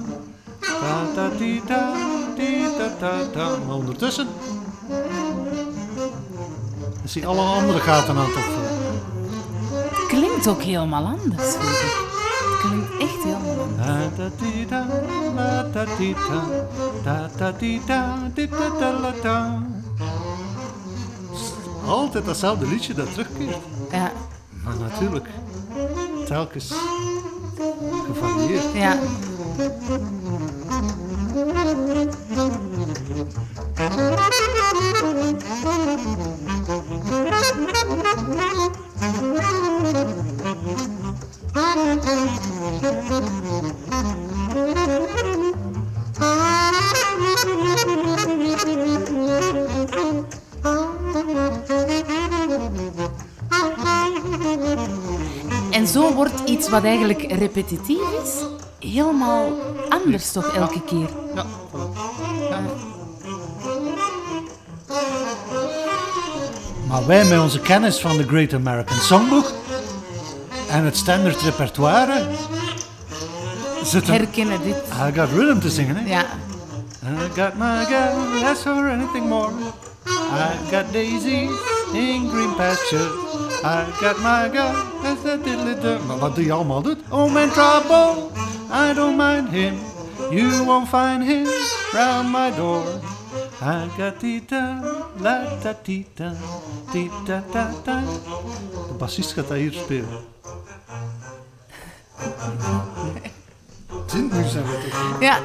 Da, 0.61 1.05
da, 1.15 1.29
di, 1.39 1.63
da, 1.67 1.93
di, 2.37 2.67
da, 2.79 2.89
da, 3.01 3.13
da. 3.33 3.57
Maar 3.67 3.77
ondertussen 3.77 4.27
is 7.03 7.15
hij 7.15 7.27
alle 7.27 7.41
andere 7.41 7.79
gaten 7.79 8.17
aan 8.17 8.25
het 8.25 8.37
opvullen. 8.37 8.78
Klinkt 10.49 10.67
ook 10.67 10.73
helemaal 10.73 11.05
anders, 11.05 11.55
ik. 11.55 12.07
klinkt 12.61 12.99
echt 12.99 13.23
da-da-di-da, 17.05 18.17
di-da-da-la-da. 18.35 19.63
Altijd 21.87 22.25
datzelfde 22.25 22.67
liedje 22.67 22.95
dat 22.95 23.13
terugkeert. 23.13 23.57
Ja, 23.91 24.13
Maar 24.65 24.77
natuurlijk, 24.79 25.29
telkens 26.27 26.73
gevarieerd. 28.07 28.73
ja. 28.75 28.97
Wat 56.79 56.87
eigenlijk 56.87 57.33
repetitief 57.33 58.01
is, 58.23 58.45
helemaal 58.91 59.53
anders 59.89 60.33
toch 60.33 60.55
elke 60.55 60.83
keer. 60.83 61.09
Ja, 61.35 61.45
Maar 66.89 67.07
wij 67.07 67.25
met 67.25 67.41
onze 67.41 67.61
kennis 67.61 68.01
van 68.01 68.17
de 68.17 68.27
Great 68.27 68.53
American 68.53 68.97
Songbook 68.97 69.53
en 70.71 70.85
het 70.85 70.97
standaard 70.97 71.41
repertoire 71.41 72.27
zitten 73.83 74.15
Herkennen 74.15 74.63
dit. 74.63 74.77
I 74.77 75.19
Got 75.19 75.29
Rhythm 75.31 75.59
te 75.59 75.71
zingen. 75.71 75.97
Hè? 75.97 76.09
Ja. 76.09 76.25
I 77.03 77.41
got 77.41 77.55
my 77.55 77.85
gal, 77.85 78.41
that's 78.41 78.67
or 78.67 78.91
anything 78.91 79.29
more. 79.29 79.53
I 80.07 80.71
got 80.71 80.93
daisies 80.93 81.51
in 81.93 82.29
green 82.29 82.55
pastures. 82.55 83.13
I 83.65 83.85
got 84.01 84.19
my 84.19 84.51
gal, 84.53 84.75
Maar 86.07 86.19
wat 86.19 86.35
die 86.35 86.53
allemaal 86.53 86.83
doet? 86.83 86.99
Oh 87.11 87.33
man 87.33 87.51
trouble, 87.51 88.31
I 88.71 88.95
don't 88.95 89.17
mind 89.17 89.49
him. 89.49 89.75
You 90.31 90.65
won't 90.65 90.89
find 90.89 91.23
him 91.23 91.47
round 91.93 92.31
my 92.33 92.51
door. 92.57 92.83
I 93.61 93.89
got 93.97 94.19
tita, 94.19 94.83
la 95.21 95.59
ta 95.63 95.75
tita, 95.83 96.33
tita 96.93 97.45
ta 97.51 97.71
ta. 97.85 98.03
De 98.89 98.95
bassist 98.99 99.33
gaat 99.33 99.49
dat 99.49 99.57
hier 99.57 99.73
spelen. 99.73 100.09
Zin, 104.07 104.31
nu 104.33 104.45
zijn 104.49 104.65
we 104.65 104.89
toch. 104.91 105.21
ja, 105.21 105.39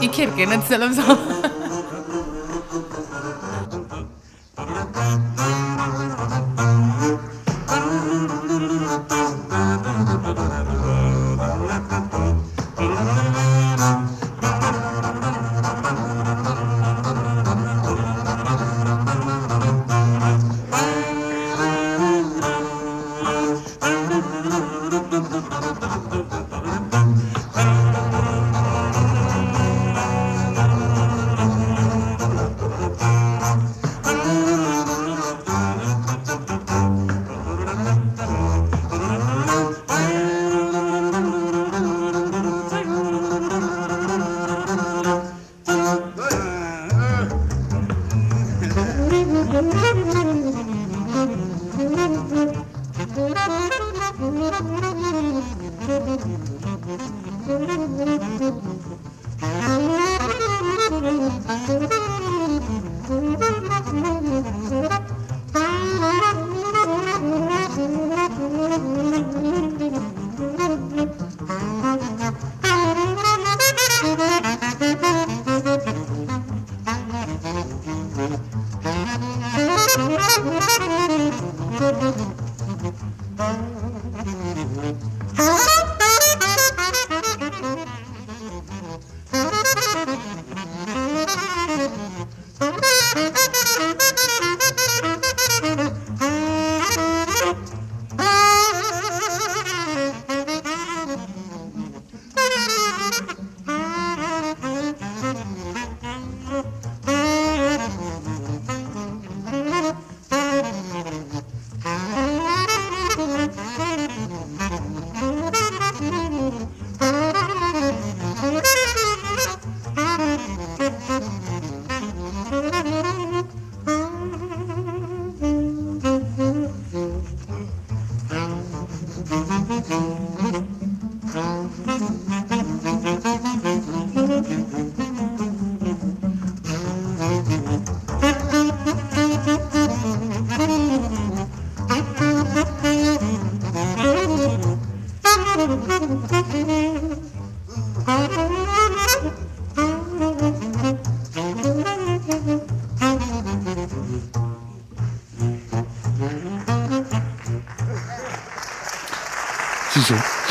ik 0.00 0.14
herken 0.14 0.48
het 0.48 0.64
zelfs 0.68 0.98
al. 1.08 1.18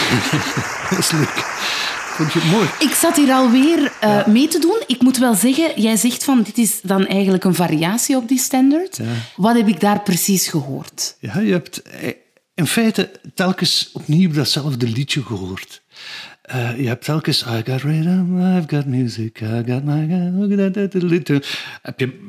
Dat 0.90 1.00
is 1.00 1.12
leuk. 1.12 1.48
Vond 2.20 2.34
je 2.34 2.40
het 2.40 2.52
mooi? 2.52 2.68
Ik 2.80 2.94
zat 2.94 3.16
hier 3.16 3.32
alweer 3.32 3.92
eh 4.00 4.26
mee 4.26 4.48
te 4.48 4.60
doen. 4.60 4.84
Ik 4.88 5.02
moet 5.02 5.18
wel 5.18 5.34
zeggen, 5.34 5.82
jij 5.82 5.96
zegt 5.96 6.24
van 6.24 6.42
dit 6.44 6.58
is 6.58 6.82
dan 6.82 7.08
eigenlijk 7.08 7.44
een 7.44 7.56
variatie 7.56 8.16
op 8.16 8.28
die 8.28 8.40
standaard. 8.40 9.00
Wat 9.36 9.56
heb 9.56 9.68
ik 9.68 9.80
daar 9.80 10.02
precies 10.02 10.48
gehoord? 10.48 11.16
Ja, 11.20 11.40
je 11.40 11.52
hebt 11.52 11.82
eh, 11.82 12.10
in 12.54 12.68
feite 12.68 13.12
telkens 13.34 13.90
opnieuw 13.94 14.32
datzelfde 14.32 14.88
liedje 14.88 15.24
gehoord. 15.24 15.82
Eh, 16.42 16.80
je 16.80 16.88
hebt 16.88 17.06
telkens 17.06 17.42
I 17.44 17.62
got 17.66 17.82
rhythm, 17.82 18.40
I've 18.58 18.76
got 18.76 18.86
music, 18.86 19.42
I 19.42 19.64
got 19.66 19.84
my... 19.84 20.08
Heb 21.82 22.00
je 22.00 22.20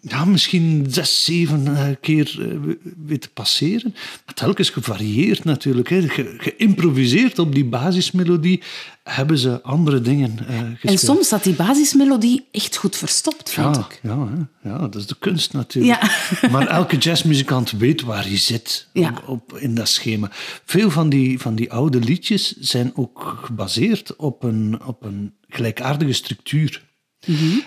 ja, 0.00 0.24
misschien 0.24 0.86
zes, 0.88 1.24
zeven 1.24 1.76
eh, 1.76 1.96
keer 2.00 2.36
eh, 2.40 2.74
weten 3.06 3.30
passeren. 3.32 3.94
Maar 4.26 4.34
telkens 4.34 4.70
gevarieerd 4.70 5.44
natuurlijk. 5.44 5.88
Hè. 5.88 6.08
Ge, 6.08 6.34
geïmproviseerd 6.38 7.38
op 7.38 7.54
die 7.54 7.64
basismelodie 7.64 8.62
hebben 9.02 9.38
ze 9.38 9.62
andere 9.62 10.00
dingen 10.00 10.38
eh, 10.48 10.58
gespeeld. 10.58 10.82
En 10.82 10.98
soms 10.98 11.28
zat 11.28 11.44
die 11.44 11.54
basismelodie 11.54 12.48
echt 12.50 12.76
goed 12.76 12.96
verstopt, 12.96 13.50
vond 13.52 13.76
ja, 13.76 13.86
ik. 13.90 14.00
ja, 14.02 14.28
hè. 14.62 14.68
ja, 14.70 14.78
dat 14.78 14.94
is 14.94 15.06
de 15.06 15.16
kunst 15.18 15.52
natuurlijk. 15.52 16.02
Ja. 16.02 16.10
Maar 16.50 16.66
elke 16.66 16.96
jazzmuzikant 16.96 17.70
weet 17.70 18.02
waar 18.02 18.24
hij 18.24 18.38
zit 18.38 18.88
Ja. 18.92 19.08
op, 19.08 19.28
op- 19.28 19.58
in 19.58 19.74
dat 19.74 19.88
schema. 19.88 20.28
Veel 20.64 20.90
van 20.90 21.08
die, 21.08 21.38
van 21.38 21.54
die 21.54 21.72
oude 21.72 21.98
liedjes 22.00 22.56
zijn 22.58 22.92
ook 22.94 23.38
gebaseerd 23.44 24.16
op 24.16 24.42
een, 24.42 24.78
op 24.84 25.02
een 25.04 25.34
gelijkaardige 25.48 26.12
structuur. 26.12 26.82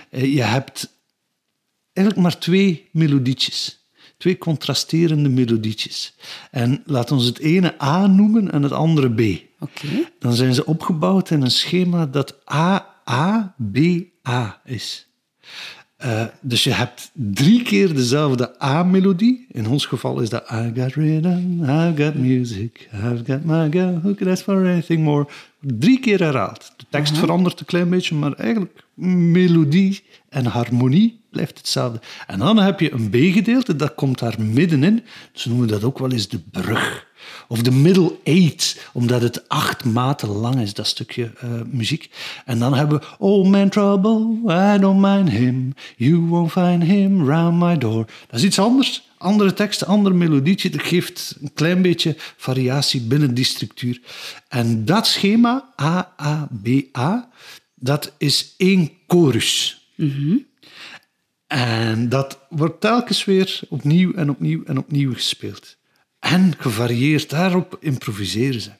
Eh, 0.09 0.33
Je 0.33 0.41
hebt 0.43 0.91
eigenlijk 1.93 2.27
maar 2.27 2.39
twee 2.39 2.89
melodietjes. 2.91 3.87
Twee 4.17 4.37
contrasterende 4.37 5.29
melodietjes. 5.29 6.15
En 6.51 6.83
laat 6.85 7.11
ons 7.11 7.25
het 7.25 7.39
ene 7.39 7.81
A 7.81 8.07
noemen 8.07 8.51
en 8.51 8.63
het 8.63 8.71
andere 8.71 9.13
B. 9.13 9.41
Oké. 9.59 9.87
Dan 10.19 10.33
zijn 10.33 10.53
ze 10.53 10.65
opgebouwd 10.65 11.29
in 11.29 11.41
een 11.41 11.51
schema 11.51 12.05
dat 12.05 12.35
A-A-B-A 12.51 14.61
is. 14.65 15.07
Eh, 15.97 16.25
dus 16.41 16.63
je 16.63 16.71
hebt 16.71 17.11
drie 17.13 17.61
keer 17.61 17.93
dezelfde 17.93 18.63
A-melodie. 18.63 19.45
In 19.51 19.67
ons 19.67 19.85
geval 19.85 20.19
is 20.19 20.29
dat 20.29 20.51
I 20.51 20.71
got 20.75 20.93
rhythm, 20.93 21.63
I've 21.63 22.03
got 22.03 22.15
music, 22.15 22.89
I've 22.93 23.23
got 23.25 23.43
my 23.43 23.71
girl, 23.71 23.99
who 24.01 24.13
could 24.13 24.27
ask 24.27 24.43
for 24.43 24.55
anything 24.55 25.03
more. 25.03 25.27
Drie 25.61 25.99
keer 25.99 26.19
herhaald. 26.19 26.73
De 26.77 26.85
tekst 26.89 27.17
verandert 27.17 27.59
een 27.59 27.65
klein 27.65 27.89
beetje, 27.89 28.15
maar 28.15 28.33
eigenlijk 28.33 28.83
melodie 28.93 30.03
en 30.29 30.45
harmonie 30.45 31.22
blijft 31.33 31.57
hetzelfde. 31.57 31.99
En 32.27 32.39
dan 32.39 32.57
heb 32.57 32.79
je 32.79 32.91
een 32.91 33.09
B-gedeelte, 33.09 33.75
dat 33.75 33.95
komt 33.95 34.19
daar 34.19 34.35
middenin. 34.41 35.03
Ze 35.33 35.49
noemen 35.49 35.67
dat 35.67 35.83
ook 35.83 35.99
wel 35.99 36.11
eens 36.11 36.27
de 36.27 36.39
brug. 36.51 37.11
Of 37.47 37.61
de 37.61 37.71
middle 37.71 38.15
eight, 38.23 38.89
omdat 38.93 39.21
het 39.21 39.49
acht 39.49 39.83
maten 39.83 40.29
lang 40.29 40.59
is, 40.59 40.73
dat 40.73 40.87
stukje 40.87 41.31
eh, 41.39 41.49
muziek. 41.71 42.09
En 42.45 42.59
dan 42.59 42.73
hebben 42.73 42.99
we 42.99 43.05
Oh 43.17 43.47
man 43.47 43.69
trouble, 43.69 44.39
I 44.75 44.79
don't 44.79 45.01
mind 45.01 45.29
him. 45.29 45.73
You 45.97 46.15
won't 46.15 46.51
find 46.51 46.83
him 46.83 47.29
round 47.29 47.59
my 47.59 47.77
door. 47.77 48.05
Dat 48.27 48.39
is 48.39 48.43
iets 48.45 48.59
anders. 48.59 49.07
Andere 49.17 49.53
teksten, 49.53 49.87
ander 49.87 50.15
melodietje. 50.15 50.69
Dat 50.69 50.81
geeft 50.81 51.35
een 51.41 51.53
klein 51.53 51.81
beetje 51.81 52.15
variatie 52.37 53.01
binnen 53.01 53.33
die 53.33 53.45
structuur. 53.45 54.01
En 54.47 54.85
dat 54.85 55.07
schema, 55.07 55.73
A, 55.81 56.13
A, 56.21 56.49
B, 56.63 56.67
A, 56.97 57.29
dat 57.75 58.13
is 58.17 58.53
één 58.57 58.91
chorus. 59.07 59.81
En 61.53 62.09
dat 62.09 62.39
wordt 62.49 62.81
telkens 62.81 63.25
weer 63.25 63.59
opnieuw 63.69 64.13
en 64.13 64.29
opnieuw 64.29 64.63
en 64.63 64.77
opnieuw 64.77 65.13
gespeeld. 65.13 65.77
En 66.19 66.53
gevarieerd 66.57 67.29
daarop 67.29 67.77
improviseren 67.79 68.61
ze. 68.61 68.71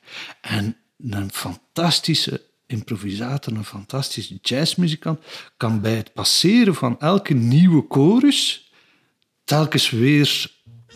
En 0.42 0.78
een 1.10 1.32
fantastische 1.32 2.42
improvisator, 2.66 3.54
een 3.54 3.66
fantastische 3.66 4.38
jazzmuzikant, 4.42 5.20
kan 5.58 5.82
bij 5.82 5.96
het 5.96 6.14
passeren 6.14 6.76
van 6.76 7.00
elke 7.00 7.34
nieuwe 7.34 7.86
chorus 7.90 8.72
telkens 9.44 9.90
weer 9.90 10.52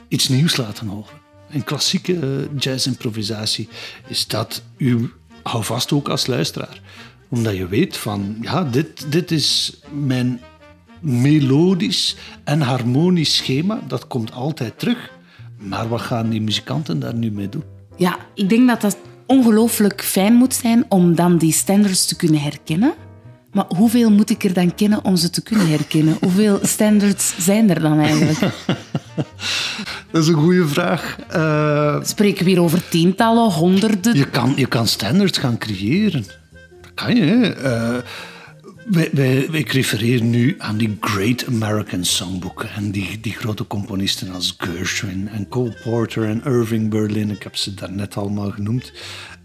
iets 0.07 0.27
nieuws 0.27 0.55
laten 0.55 0.87
horen. 0.87 1.21
In 1.49 1.63
klassieke 1.63 2.19
eh, 2.19 2.59
jazzimprovisatie 2.59 3.67
is 4.07 4.27
dat 4.27 4.63
u 4.77 5.13
hou 5.43 5.63
vast 5.63 5.91
ook 5.91 6.09
als 6.09 6.27
luisteraar. 6.27 6.81
Omdat 7.29 7.55
je 7.55 7.67
weet 7.67 7.97
van, 7.97 8.37
ja, 8.41 8.63
dit, 8.63 9.11
dit 9.11 9.31
is 9.31 9.79
mijn 9.91 10.41
melodisch 11.07 12.15
en 12.43 12.61
harmonisch 12.61 13.35
schema. 13.35 13.79
Dat 13.87 14.07
komt 14.07 14.31
altijd 14.31 14.79
terug. 14.79 15.09
Maar 15.57 15.87
wat 15.89 16.01
gaan 16.01 16.29
die 16.29 16.41
muzikanten 16.41 16.99
daar 16.99 17.13
nu 17.15 17.31
mee 17.31 17.49
doen? 17.49 17.63
Ja, 17.95 18.17
ik 18.33 18.49
denk 18.49 18.67
dat 18.67 18.81
dat 18.81 18.97
ongelooflijk 19.25 20.03
fijn 20.03 20.33
moet 20.33 20.53
zijn 20.53 20.85
om 20.89 21.15
dan 21.15 21.37
die 21.37 21.51
standards 21.51 22.05
te 22.05 22.15
kunnen 22.15 22.41
herkennen. 22.41 22.93
Maar 23.51 23.65
hoeveel 23.67 24.11
moet 24.11 24.29
ik 24.29 24.43
er 24.43 24.53
dan 24.53 24.75
kennen 24.75 25.03
om 25.03 25.15
ze 25.15 25.29
te 25.29 25.41
kunnen 25.41 25.69
herkennen? 25.69 26.17
Hoeveel 26.21 26.59
standards 26.61 27.33
zijn 27.37 27.69
er 27.69 27.81
dan 27.81 27.99
eigenlijk? 27.99 28.39
Dat 30.11 30.23
is 30.23 30.27
een 30.27 30.33
goede 30.35 30.67
vraag. 30.67 31.17
Eh, 31.29 32.03
Spreken 32.03 32.43
we 32.45 32.49
hier 32.51 32.61
over 32.61 32.89
tientallen, 32.89 33.51
honderden? 33.51 34.15
Je 34.15 34.29
kan, 34.29 34.53
je 34.55 34.65
kan 34.67 34.87
standards 34.87 35.37
gaan 35.37 35.57
creëren. 35.57 36.25
Dat 36.81 36.91
kan 36.93 37.15
je. 37.15 37.55
Wij, 38.89 39.09
wij, 39.13 39.35
ik 39.37 39.71
refereer 39.71 40.21
nu 40.21 40.55
aan 40.57 40.77
die 40.77 40.97
Great 40.99 41.45
American 41.45 42.05
Songbook. 42.05 42.63
En 42.63 42.91
die, 42.91 43.19
die 43.19 43.33
grote 43.33 43.67
componisten 43.67 44.33
als 44.33 44.55
Gershwin 44.57 45.27
en 45.27 45.47
Cole 45.47 45.77
Porter 45.83 46.23
en 46.23 46.43
Irving 46.43 46.89
Berlin. 46.89 47.31
Ik 47.31 47.43
heb 47.43 47.55
ze 47.55 47.73
daarnet 47.73 48.17
allemaal 48.17 48.51
genoemd. 48.51 48.91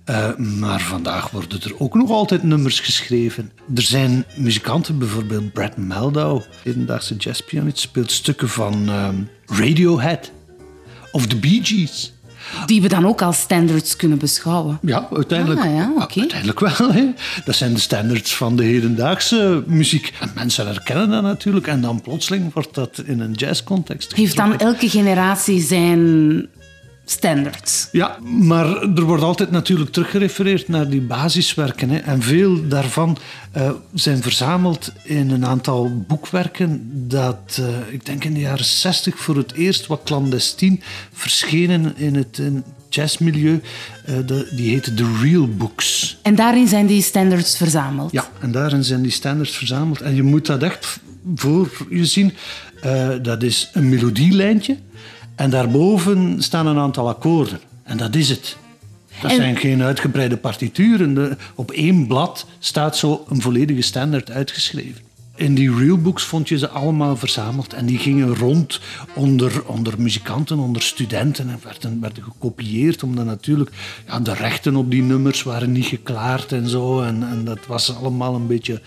Eh, 0.05 0.37
maar 0.37 0.81
vandaag 0.81 1.31
worden 1.31 1.63
er 1.63 1.81
ook 1.81 1.95
nog 1.95 2.11
altijd 2.11 2.43
nummers 2.43 2.81
geschreven. 2.81 3.53
Er 3.75 3.83
zijn 3.83 4.25
muzikanten, 4.37 4.99
bijvoorbeeld 4.99 5.53
Brad 5.53 5.77
Meldau, 5.77 6.43
hedendaagse 6.63 7.17
jazzpianist, 7.17 7.79
speelt 7.79 8.11
stukken 8.11 8.49
van 8.49 8.89
ehm, 8.89 9.17
Radiohead 9.47 10.33
of 11.13 11.27
The 11.27 11.37
Bee 11.37 11.61
Gees. 11.63 12.12
Die 12.67 12.83
we 12.83 12.89
dan 12.89 13.07
ook 13.07 13.23
als 13.23 13.39
standards 13.39 13.97
kunnen 13.97 14.19
beschouwen. 14.19 14.79
Ja, 14.83 15.09
uiteindelijk, 15.13 15.61
Ah, 15.61 15.75
ja, 15.75 15.93
oké. 15.99 16.19
uiteindelijk 16.21 16.61
wel. 16.61 16.93
Hè. 16.93 17.05
Dat 17.45 17.55
zijn 17.55 17.75
de 17.75 17.81
standards 17.81 18.37
van 18.37 18.57
de 18.57 18.65
hedendaagse 18.65 19.63
muziek. 19.67 20.13
En 20.21 20.31
mensen 20.35 20.67
herkennen 20.67 21.09
dat 21.11 21.23
natuurlijk. 21.23 21.67
En 21.67 21.81
dan 21.81 22.01
plotseling 22.01 22.53
wordt 22.53 22.75
dat 22.75 23.03
in 23.05 23.21
een 23.21 23.33
jazzcontext 23.33 24.15
Heeft 24.15 24.37
dan 24.37 24.59
elke 24.59 24.89
generatie 24.89 25.61
zijn 25.61 26.47
standards? 27.13 27.89
Ja, 27.93 28.19
maar 28.23 28.83
er 28.83 29.03
wordt 29.03 29.23
altijd 29.23 29.51
natuurlijk 29.51 29.91
teruggerefereerd 29.91 30.69
naar 30.69 30.89
die 30.89 31.01
basiswerken. 31.01 31.91
Hè. 31.91 31.99
En 31.99 32.23
veel 32.23 32.69
daarvan 32.69 33.19
eh, 33.53 33.71
zijn 33.95 34.23
verzameld 34.23 34.93
in 35.03 35.31
een 35.31 35.47
aantal 35.47 36.05
boekwerken 36.07 36.91
dat, 37.09 37.59
eh, 37.61 37.95
ik 37.95 38.07
denk 38.07 38.25
in 38.25 38.35
de 38.35 38.41
jaren 38.41 38.65
60 38.65 39.19
voor 39.19 39.37
het 39.37 39.53
eerst 39.53 39.87
wat 39.87 40.01
clandestien 40.05 40.83
verschenen 41.13 41.97
in 41.97 42.15
het 42.15 42.39
in 42.39 42.65
jazzmilieu. 42.89 43.61
Eh, 44.05 44.15
de, 44.27 44.53
die 44.57 44.71
heette 44.71 44.95
The 44.95 45.19
Real 45.23 45.49
Books. 45.49 46.19
En 46.23 46.35
daarin 46.35 46.69
zijn 46.69 46.87
die 46.87 47.03
standards 47.03 47.57
verzameld? 47.57 48.13
Ja, 48.13 48.29
en 48.41 48.53
daarin 48.53 48.85
zijn 48.85 49.03
die 49.03 49.11
standards 49.11 49.57
verzameld. 49.57 50.01
En 50.01 50.15
je 50.15 50.23
moet 50.23 50.47
dat 50.47 50.63
echt 50.63 51.01
voor 51.35 51.71
je 51.91 52.05
zien. 52.05 52.33
Dat 53.23 53.43
is 53.43 53.71
een 53.73 53.89
melodielijntje. 53.89 54.77
En 55.35 55.51
daarboven 55.51 56.43
staan 56.43 56.67
een 56.67 56.79
aantal 56.79 57.09
akkoorden. 57.09 57.61
En 57.83 57.97
dat 57.97 58.15
is 58.15 58.29
het. 58.29 58.57
Dat 59.23 59.31
En- 59.31 59.37
zijn 59.37 59.57
geen 59.57 59.83
uitgebreide 59.83 60.37
partituren. 60.37 61.39
Op 61.55 61.71
één 61.71 62.07
blad 62.07 62.47
staat 62.59 62.97
zo 62.97 63.25
een 63.29 63.41
volledige 63.41 63.83
standaard 63.83 64.31
uitgeschreven. 64.31 65.03
In 65.43 65.55
die 65.55 65.75
realbooks 65.77 66.23
vond 66.25 66.49
je 66.49 66.59
ze 66.59 66.69
allemaal 66.69 67.17
verzameld. 67.17 67.73
En 67.73 67.87
die 67.87 67.99
gingen 67.99 68.37
rond 68.37 68.81
onder, 69.15 69.63
onder 69.67 69.95
muzikanten, 69.99 70.59
onder 70.59 70.83
studenten. 70.83 71.49
En 71.49 71.59
werden, 71.63 72.01
werden 72.01 72.23
gekopieerd. 72.23 73.03
Omdat 73.03 73.25
natuurlijk 73.25 73.71
ja, 74.07 74.21
de 74.21 74.35
rechten 74.35 74.77
op 74.77 74.91
die 74.91 75.03
nummers 75.03 75.43
waren 75.43 75.73
niet 75.73 75.85
geklaard 75.85 76.53
en 76.53 76.69
zo. 76.69 77.01
En, 77.03 77.29
en 77.31 77.45
dat 77.45 77.59
was 77.67 77.97
allemaal 77.97 78.35
een 78.35 78.47
beetje 78.47 78.81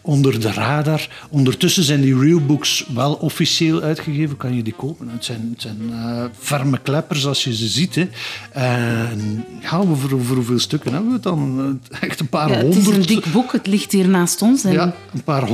onder 0.00 0.40
de 0.40 0.52
radar. 0.52 1.08
Ondertussen 1.30 1.82
zijn 1.84 2.00
die 2.00 2.18
realbooks 2.18 2.84
wel 2.94 3.14
officieel 3.14 3.80
uitgegeven. 3.82 4.36
Kan 4.36 4.54
je 4.56 4.62
die 4.62 4.74
kopen. 4.76 5.08
Het 5.08 5.24
zijn, 5.24 5.48
het 5.52 5.62
zijn 5.62 5.78
eh, 5.92 6.24
ferme 6.38 6.78
kleppers 6.82 7.26
als 7.26 7.44
je 7.44 7.54
ze 7.56 7.66
ziet. 7.68 7.94
Hè. 7.94 8.08
En 8.52 9.44
ja, 9.60 9.76
over, 9.76 10.14
over 10.14 10.34
hoeveel 10.34 10.58
stukken 10.58 10.92
hebben 10.92 11.08
we 11.08 11.14
het 11.14 11.22
dan? 11.22 11.78
Eh, 11.90 12.02
Echt 12.08 12.20
een 12.20 12.28
paar 12.28 12.50
Ja, 12.50 12.56
het 12.56 12.66
is 12.66 12.74
honderd. 12.74 12.96
een 12.96 13.14
dik 13.14 13.32
boek, 13.32 13.52
het 13.52 13.66
ligt 13.66 13.92
hier 13.92 14.08
naast 14.08 14.42
ons. 14.42 14.64
En 14.64 14.72
Ja, 14.72 14.94
een 15.14 15.22
paar 15.22 15.46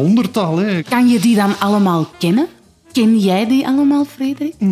Hè. 0.53 0.83
Kan 0.83 1.09
je 1.09 1.21
die 1.21 1.37
dan 1.37 1.59
allemaal 1.59 2.07
kennen? 2.19 2.47
Ken 2.93 3.19
jij 3.19 3.47
die 3.49 3.67
allemaal, 3.67 4.05
Frederik? 4.05 4.55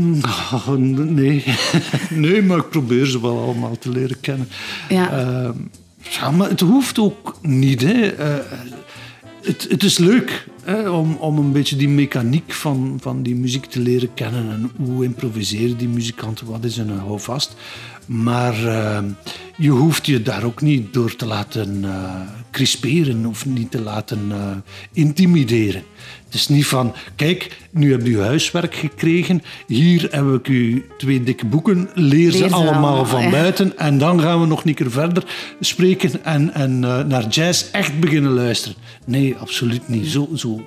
Oh, 0.52 0.68
nee. 0.68 1.44
nee, 2.10 2.42
maar 2.42 2.58
ik 2.58 2.68
probeer 2.68 3.06
ze 3.06 3.20
wel 3.20 3.38
allemaal 3.42 3.78
te 3.78 3.90
leren 3.90 4.20
kennen. 4.20 4.48
Ja. 4.88 5.10
Ehm, 5.10 5.56
ja, 6.00 6.30
maar 6.30 6.48
het 6.48 6.60
hoeft 6.60 6.98
ook 6.98 7.36
niet. 7.40 7.80
Hè. 7.80 8.06
Eh, 8.08 8.34
het, 9.42 9.66
het 9.68 9.82
is 9.82 9.98
leuk 9.98 10.46
hè, 10.62 10.88
om, 10.88 11.16
om 11.16 11.38
een 11.38 11.52
beetje 11.52 11.76
die 11.76 11.88
mechaniek 11.88 12.52
van, 12.52 12.98
van 13.00 13.22
die 13.22 13.34
muziek 13.34 13.64
te 13.64 13.80
leren 13.80 14.14
kennen. 14.14 14.50
En 14.50 14.70
hoe 14.86 15.04
improviseren 15.04 15.76
die 15.76 15.88
muzikanten, 15.88 16.46
wat 16.46 16.64
is 16.64 16.76
een 16.76 16.98
houvast. 16.98 17.56
Maar 18.12 18.66
ehm, 18.66 19.04
je 19.56 19.70
hoeft 19.70 20.06
je 20.06 20.22
daar 20.22 20.44
ook 20.44 20.60
niet 20.60 20.92
door 20.92 21.16
te 21.16 21.26
laten 21.26 21.84
eh, 21.84 22.20
crisperen 22.50 23.26
of 23.26 23.46
niet 23.46 23.70
te 23.70 23.80
laten 23.80 24.20
eh, 24.30 24.56
intimideren. 24.92 25.82
Het 26.24 26.34
is 26.34 26.48
niet 26.48 26.66
van, 26.66 26.94
kijk, 27.16 27.56
nu 27.70 27.90
heb 27.90 28.06
je 28.06 28.20
huiswerk 28.20 28.74
gekregen. 28.74 29.42
Hier 29.66 30.08
heb 30.10 30.32
ik 30.34 30.48
u 30.48 30.86
twee 30.98 31.22
dikke 31.22 31.46
boeken. 31.46 31.90
Leer 31.94 32.30
ze 32.30 32.38
Leer 32.38 32.48
ze 32.48 32.54
allemaal 32.54 32.72
allemaal, 32.72 33.06
van 33.06 33.22
ja. 33.22 33.30
buiten. 33.30 33.78
En 33.78 33.98
dan 33.98 34.20
gaan 34.20 34.40
we 34.40 34.46
nog 34.46 34.64
een 34.64 34.74
keer 34.74 34.90
verder 34.90 35.24
spreken 35.60 36.24
en, 36.24 36.54
en 36.54 36.84
eh, 36.84 37.04
naar 37.04 37.28
jazz 37.28 37.70
echt 37.70 38.00
beginnen 38.00 38.32
luisteren. 38.32 38.76
Nee, 39.04 39.36
absoluut 39.36 39.88
niet. 39.88 40.06
Zo, 40.06 40.28
zo, 40.34 40.62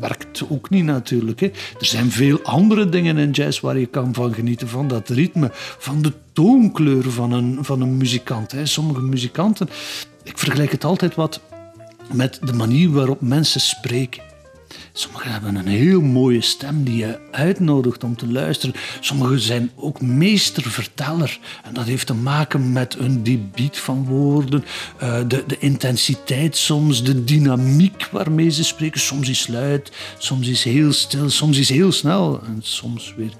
werkt 0.00 0.42
ook 0.48 0.70
niet 0.70 0.84
natuurlijk. 0.84 1.40
Hè. 1.40 1.46
Er 1.78 1.86
zijn 1.86 2.10
veel 2.10 2.42
andere 2.42 2.88
dingen 2.88 3.18
in 3.18 3.30
jazz 3.30 3.60
waar 3.60 3.78
je 3.78 3.86
kan 3.86 4.14
van 4.14 4.34
genieten. 4.34 4.68
Van 4.68 4.88
dat 4.88 5.08
ritme, 5.08 5.50
van 5.78 6.02
de 6.02 6.12
toonkleur 6.32 7.10
van 7.10 7.32
een, 7.32 7.58
van 7.60 7.80
een 7.80 7.96
muzikant. 7.96 8.52
Hè. 8.52 8.66
Sommige 8.66 9.02
muzikanten, 9.02 9.68
ik 10.22 10.38
vergelijk 10.38 10.72
het 10.72 10.84
altijd 10.84 11.14
wat 11.14 11.40
met 12.12 12.38
de 12.42 12.52
manier 12.52 12.90
waarop 12.90 13.20
mensen 13.20 13.60
spreken. 13.60 14.22
Sommigen 14.92 15.30
hebben 15.30 15.54
een 15.54 15.66
heel 15.66 16.00
mooie 16.00 16.40
stem 16.40 16.84
die 16.84 16.96
je 16.96 17.18
uitnodigt 17.30 18.04
om 18.04 18.16
te 18.16 18.32
luisteren. 18.32 18.74
Sommigen 19.00 19.40
zijn 19.40 19.70
ook 19.76 20.00
meesterverteller. 20.00 21.38
En 21.64 21.74
dat 21.74 21.84
heeft 21.84 22.06
te 22.06 22.14
maken 22.14 22.72
met 22.72 22.98
een 22.98 23.22
debiet 23.22 23.78
van 23.78 24.04
woorden, 24.04 24.64
uh, 25.02 25.18
de, 25.28 25.44
de 25.46 25.58
intensiteit 25.58 26.56
soms, 26.56 27.04
de 27.04 27.24
dynamiek 27.24 28.08
waarmee 28.10 28.50
ze 28.50 28.64
spreken. 28.64 29.00
Soms 29.00 29.28
is 29.28 29.46
luid, 29.46 29.92
soms 30.18 30.48
is 30.48 30.64
heel 30.64 30.92
stil, 30.92 31.30
soms 31.30 31.58
is 31.58 31.68
heel 31.68 31.92
snel 31.92 32.40
en 32.46 32.58
soms 32.62 33.14
weer 33.16 33.32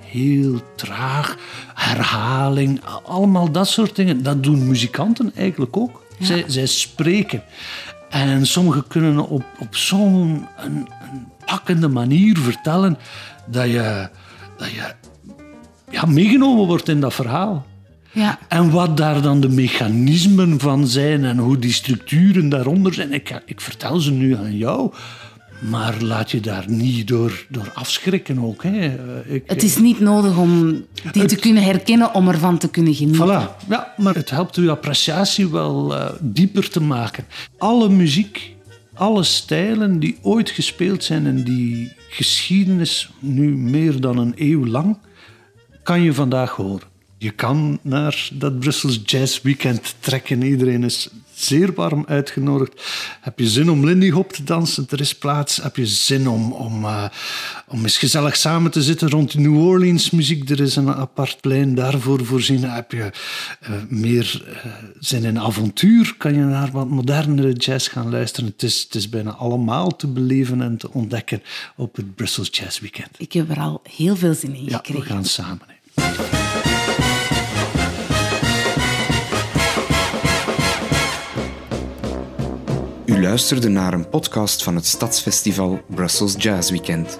heel 0.00 0.60
traag. 0.76 1.36
Herhaling, 1.74 2.80
allemaal 3.04 3.50
dat 3.50 3.68
soort 3.68 3.96
dingen. 3.96 4.22
Dat 4.22 4.42
doen 4.42 4.68
muzikanten 4.68 5.32
eigenlijk 5.34 5.76
ook. 5.76 6.02
Ja. 6.18 6.26
Zij, 6.26 6.44
zij 6.46 6.66
spreken. 6.66 7.42
En 8.14 8.46
sommigen 8.46 8.86
kunnen 8.86 9.28
op, 9.28 9.44
op 9.58 9.76
zo'n 9.76 10.46
een, 10.56 10.88
een 11.12 11.26
pakkende 11.44 11.88
manier 11.88 12.38
vertellen 12.38 12.98
dat 13.46 13.70
je, 13.70 14.08
dat 14.56 14.70
je 14.70 14.94
ja, 15.90 16.04
meegenomen 16.04 16.66
wordt 16.66 16.88
in 16.88 17.00
dat 17.00 17.14
verhaal. 17.14 17.66
Ja. 18.12 18.38
En 18.48 18.70
wat 18.70 18.96
daar 18.96 19.22
dan 19.22 19.40
de 19.40 19.48
mechanismen 19.48 20.60
van 20.60 20.86
zijn 20.86 21.24
en 21.24 21.38
hoe 21.38 21.58
die 21.58 21.72
structuren 21.72 22.48
daaronder 22.48 22.94
zijn, 22.94 23.12
ik, 23.12 23.42
ik 23.46 23.60
vertel 23.60 24.00
ze 24.00 24.10
nu 24.12 24.36
aan 24.36 24.56
jou. 24.56 24.92
Maar 25.60 26.02
laat 26.02 26.30
je 26.30 26.40
daar 26.40 26.64
niet 26.68 27.08
door, 27.08 27.46
door 27.48 27.70
afschrikken 27.74 28.38
ook. 28.38 28.62
Hè. 28.62 28.94
Ik, 29.26 29.42
het 29.46 29.62
is 29.62 29.78
niet 29.78 30.00
nodig 30.00 30.36
om 30.36 30.84
die 31.12 31.24
te 31.24 31.36
kunnen 31.36 31.62
herkennen 31.62 32.14
om 32.14 32.28
ervan 32.28 32.58
te 32.58 32.68
kunnen 32.68 32.94
genieten. 32.94 33.26
Voilà. 33.26 33.68
Ja, 33.68 33.94
maar 33.96 34.14
het 34.14 34.30
helpt 34.30 34.56
uw 34.56 34.70
appreciatie 34.70 35.48
wel 35.48 35.94
uh, 35.94 36.08
dieper 36.20 36.70
te 36.70 36.80
maken. 36.80 37.24
Alle 37.58 37.88
muziek, 37.88 38.54
alle 38.94 39.22
stijlen 39.22 39.98
die 39.98 40.18
ooit 40.22 40.50
gespeeld 40.50 41.04
zijn 41.04 41.26
in 41.26 41.42
die 41.42 41.92
geschiedenis, 42.08 43.10
nu 43.18 43.56
meer 43.56 44.00
dan 44.00 44.18
een 44.18 44.32
eeuw 44.36 44.66
lang, 44.66 44.98
kan 45.82 46.02
je 46.02 46.14
vandaag 46.14 46.50
horen. 46.50 46.93
Je 47.18 47.30
kan 47.30 47.78
naar 47.82 48.28
dat 48.32 48.58
Brussels 48.58 49.00
Jazz 49.04 49.42
Weekend 49.42 49.94
trekken. 50.00 50.42
Iedereen 50.42 50.84
is 50.84 51.08
zeer 51.34 51.74
warm 51.74 52.04
uitgenodigd. 52.08 52.82
Heb 53.20 53.38
je 53.38 53.48
zin 53.48 53.70
om 53.70 53.84
Lindy 53.84 54.10
Hop 54.10 54.32
te 54.32 54.44
dansen? 54.44 54.86
Er 54.90 55.00
is 55.00 55.14
plaats. 55.14 55.56
Heb 55.56 55.76
je 55.76 55.86
zin 55.86 56.28
om, 56.28 56.52
om, 56.52 56.84
uh, 56.84 57.04
om 57.68 57.82
eens 57.82 57.98
gezellig 57.98 58.36
samen 58.36 58.70
te 58.70 58.82
zitten 58.82 59.10
rond 59.10 59.34
New 59.34 59.66
Orleans 59.66 60.10
muziek? 60.10 60.50
Er 60.50 60.60
is 60.60 60.76
een 60.76 60.94
apart 60.94 61.40
plein 61.40 61.74
daarvoor 61.74 62.24
voorzien. 62.24 62.64
Heb 62.64 62.92
je 62.92 63.10
uh, 63.62 63.76
meer 63.88 64.42
uh, 64.46 64.72
zin 65.00 65.24
in 65.24 65.38
avontuur? 65.38 66.14
Kan 66.18 66.34
je 66.34 66.40
naar 66.40 66.70
wat 66.70 66.88
modernere 66.88 67.52
jazz 67.52 67.90
gaan 67.90 68.10
luisteren? 68.10 68.50
Het 68.50 68.62
is, 68.62 68.82
het 68.82 68.94
is 68.94 69.08
bijna 69.08 69.30
allemaal 69.30 69.96
te 69.96 70.06
beleven 70.06 70.62
en 70.62 70.76
te 70.76 70.90
ontdekken 70.92 71.42
op 71.76 71.96
het 71.96 72.14
Brussels 72.14 72.48
Jazz 72.50 72.80
Weekend. 72.80 73.10
Ik 73.16 73.32
heb 73.32 73.50
er 73.50 73.58
al 73.58 73.82
heel 73.96 74.16
veel 74.16 74.34
zin 74.34 74.54
in 74.54 74.64
ja, 74.64 74.76
gekregen. 74.76 75.02
we 75.02 75.08
gaan 75.08 75.24
samen. 75.24 76.43
U 83.14 83.22
luisterde 83.22 83.68
naar 83.68 83.92
een 83.92 84.08
podcast 84.08 84.62
van 84.62 84.74
het 84.74 84.86
Stadsfestival 84.86 85.80
Brussels 85.86 86.34
Jazz 86.38 86.70
Weekend. 86.70 87.18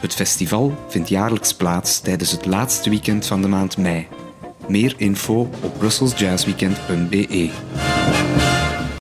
Het 0.00 0.14
festival 0.14 0.74
vindt 0.88 1.08
jaarlijks 1.08 1.54
plaats 1.54 2.00
tijdens 2.00 2.30
het 2.30 2.46
laatste 2.46 2.90
weekend 2.90 3.26
van 3.26 3.42
de 3.42 3.48
maand 3.48 3.76
mei. 3.76 4.06
Meer 4.68 4.94
info 4.96 5.50
op 5.62 5.78
brusselsjazzweekend.be. 5.78 8.51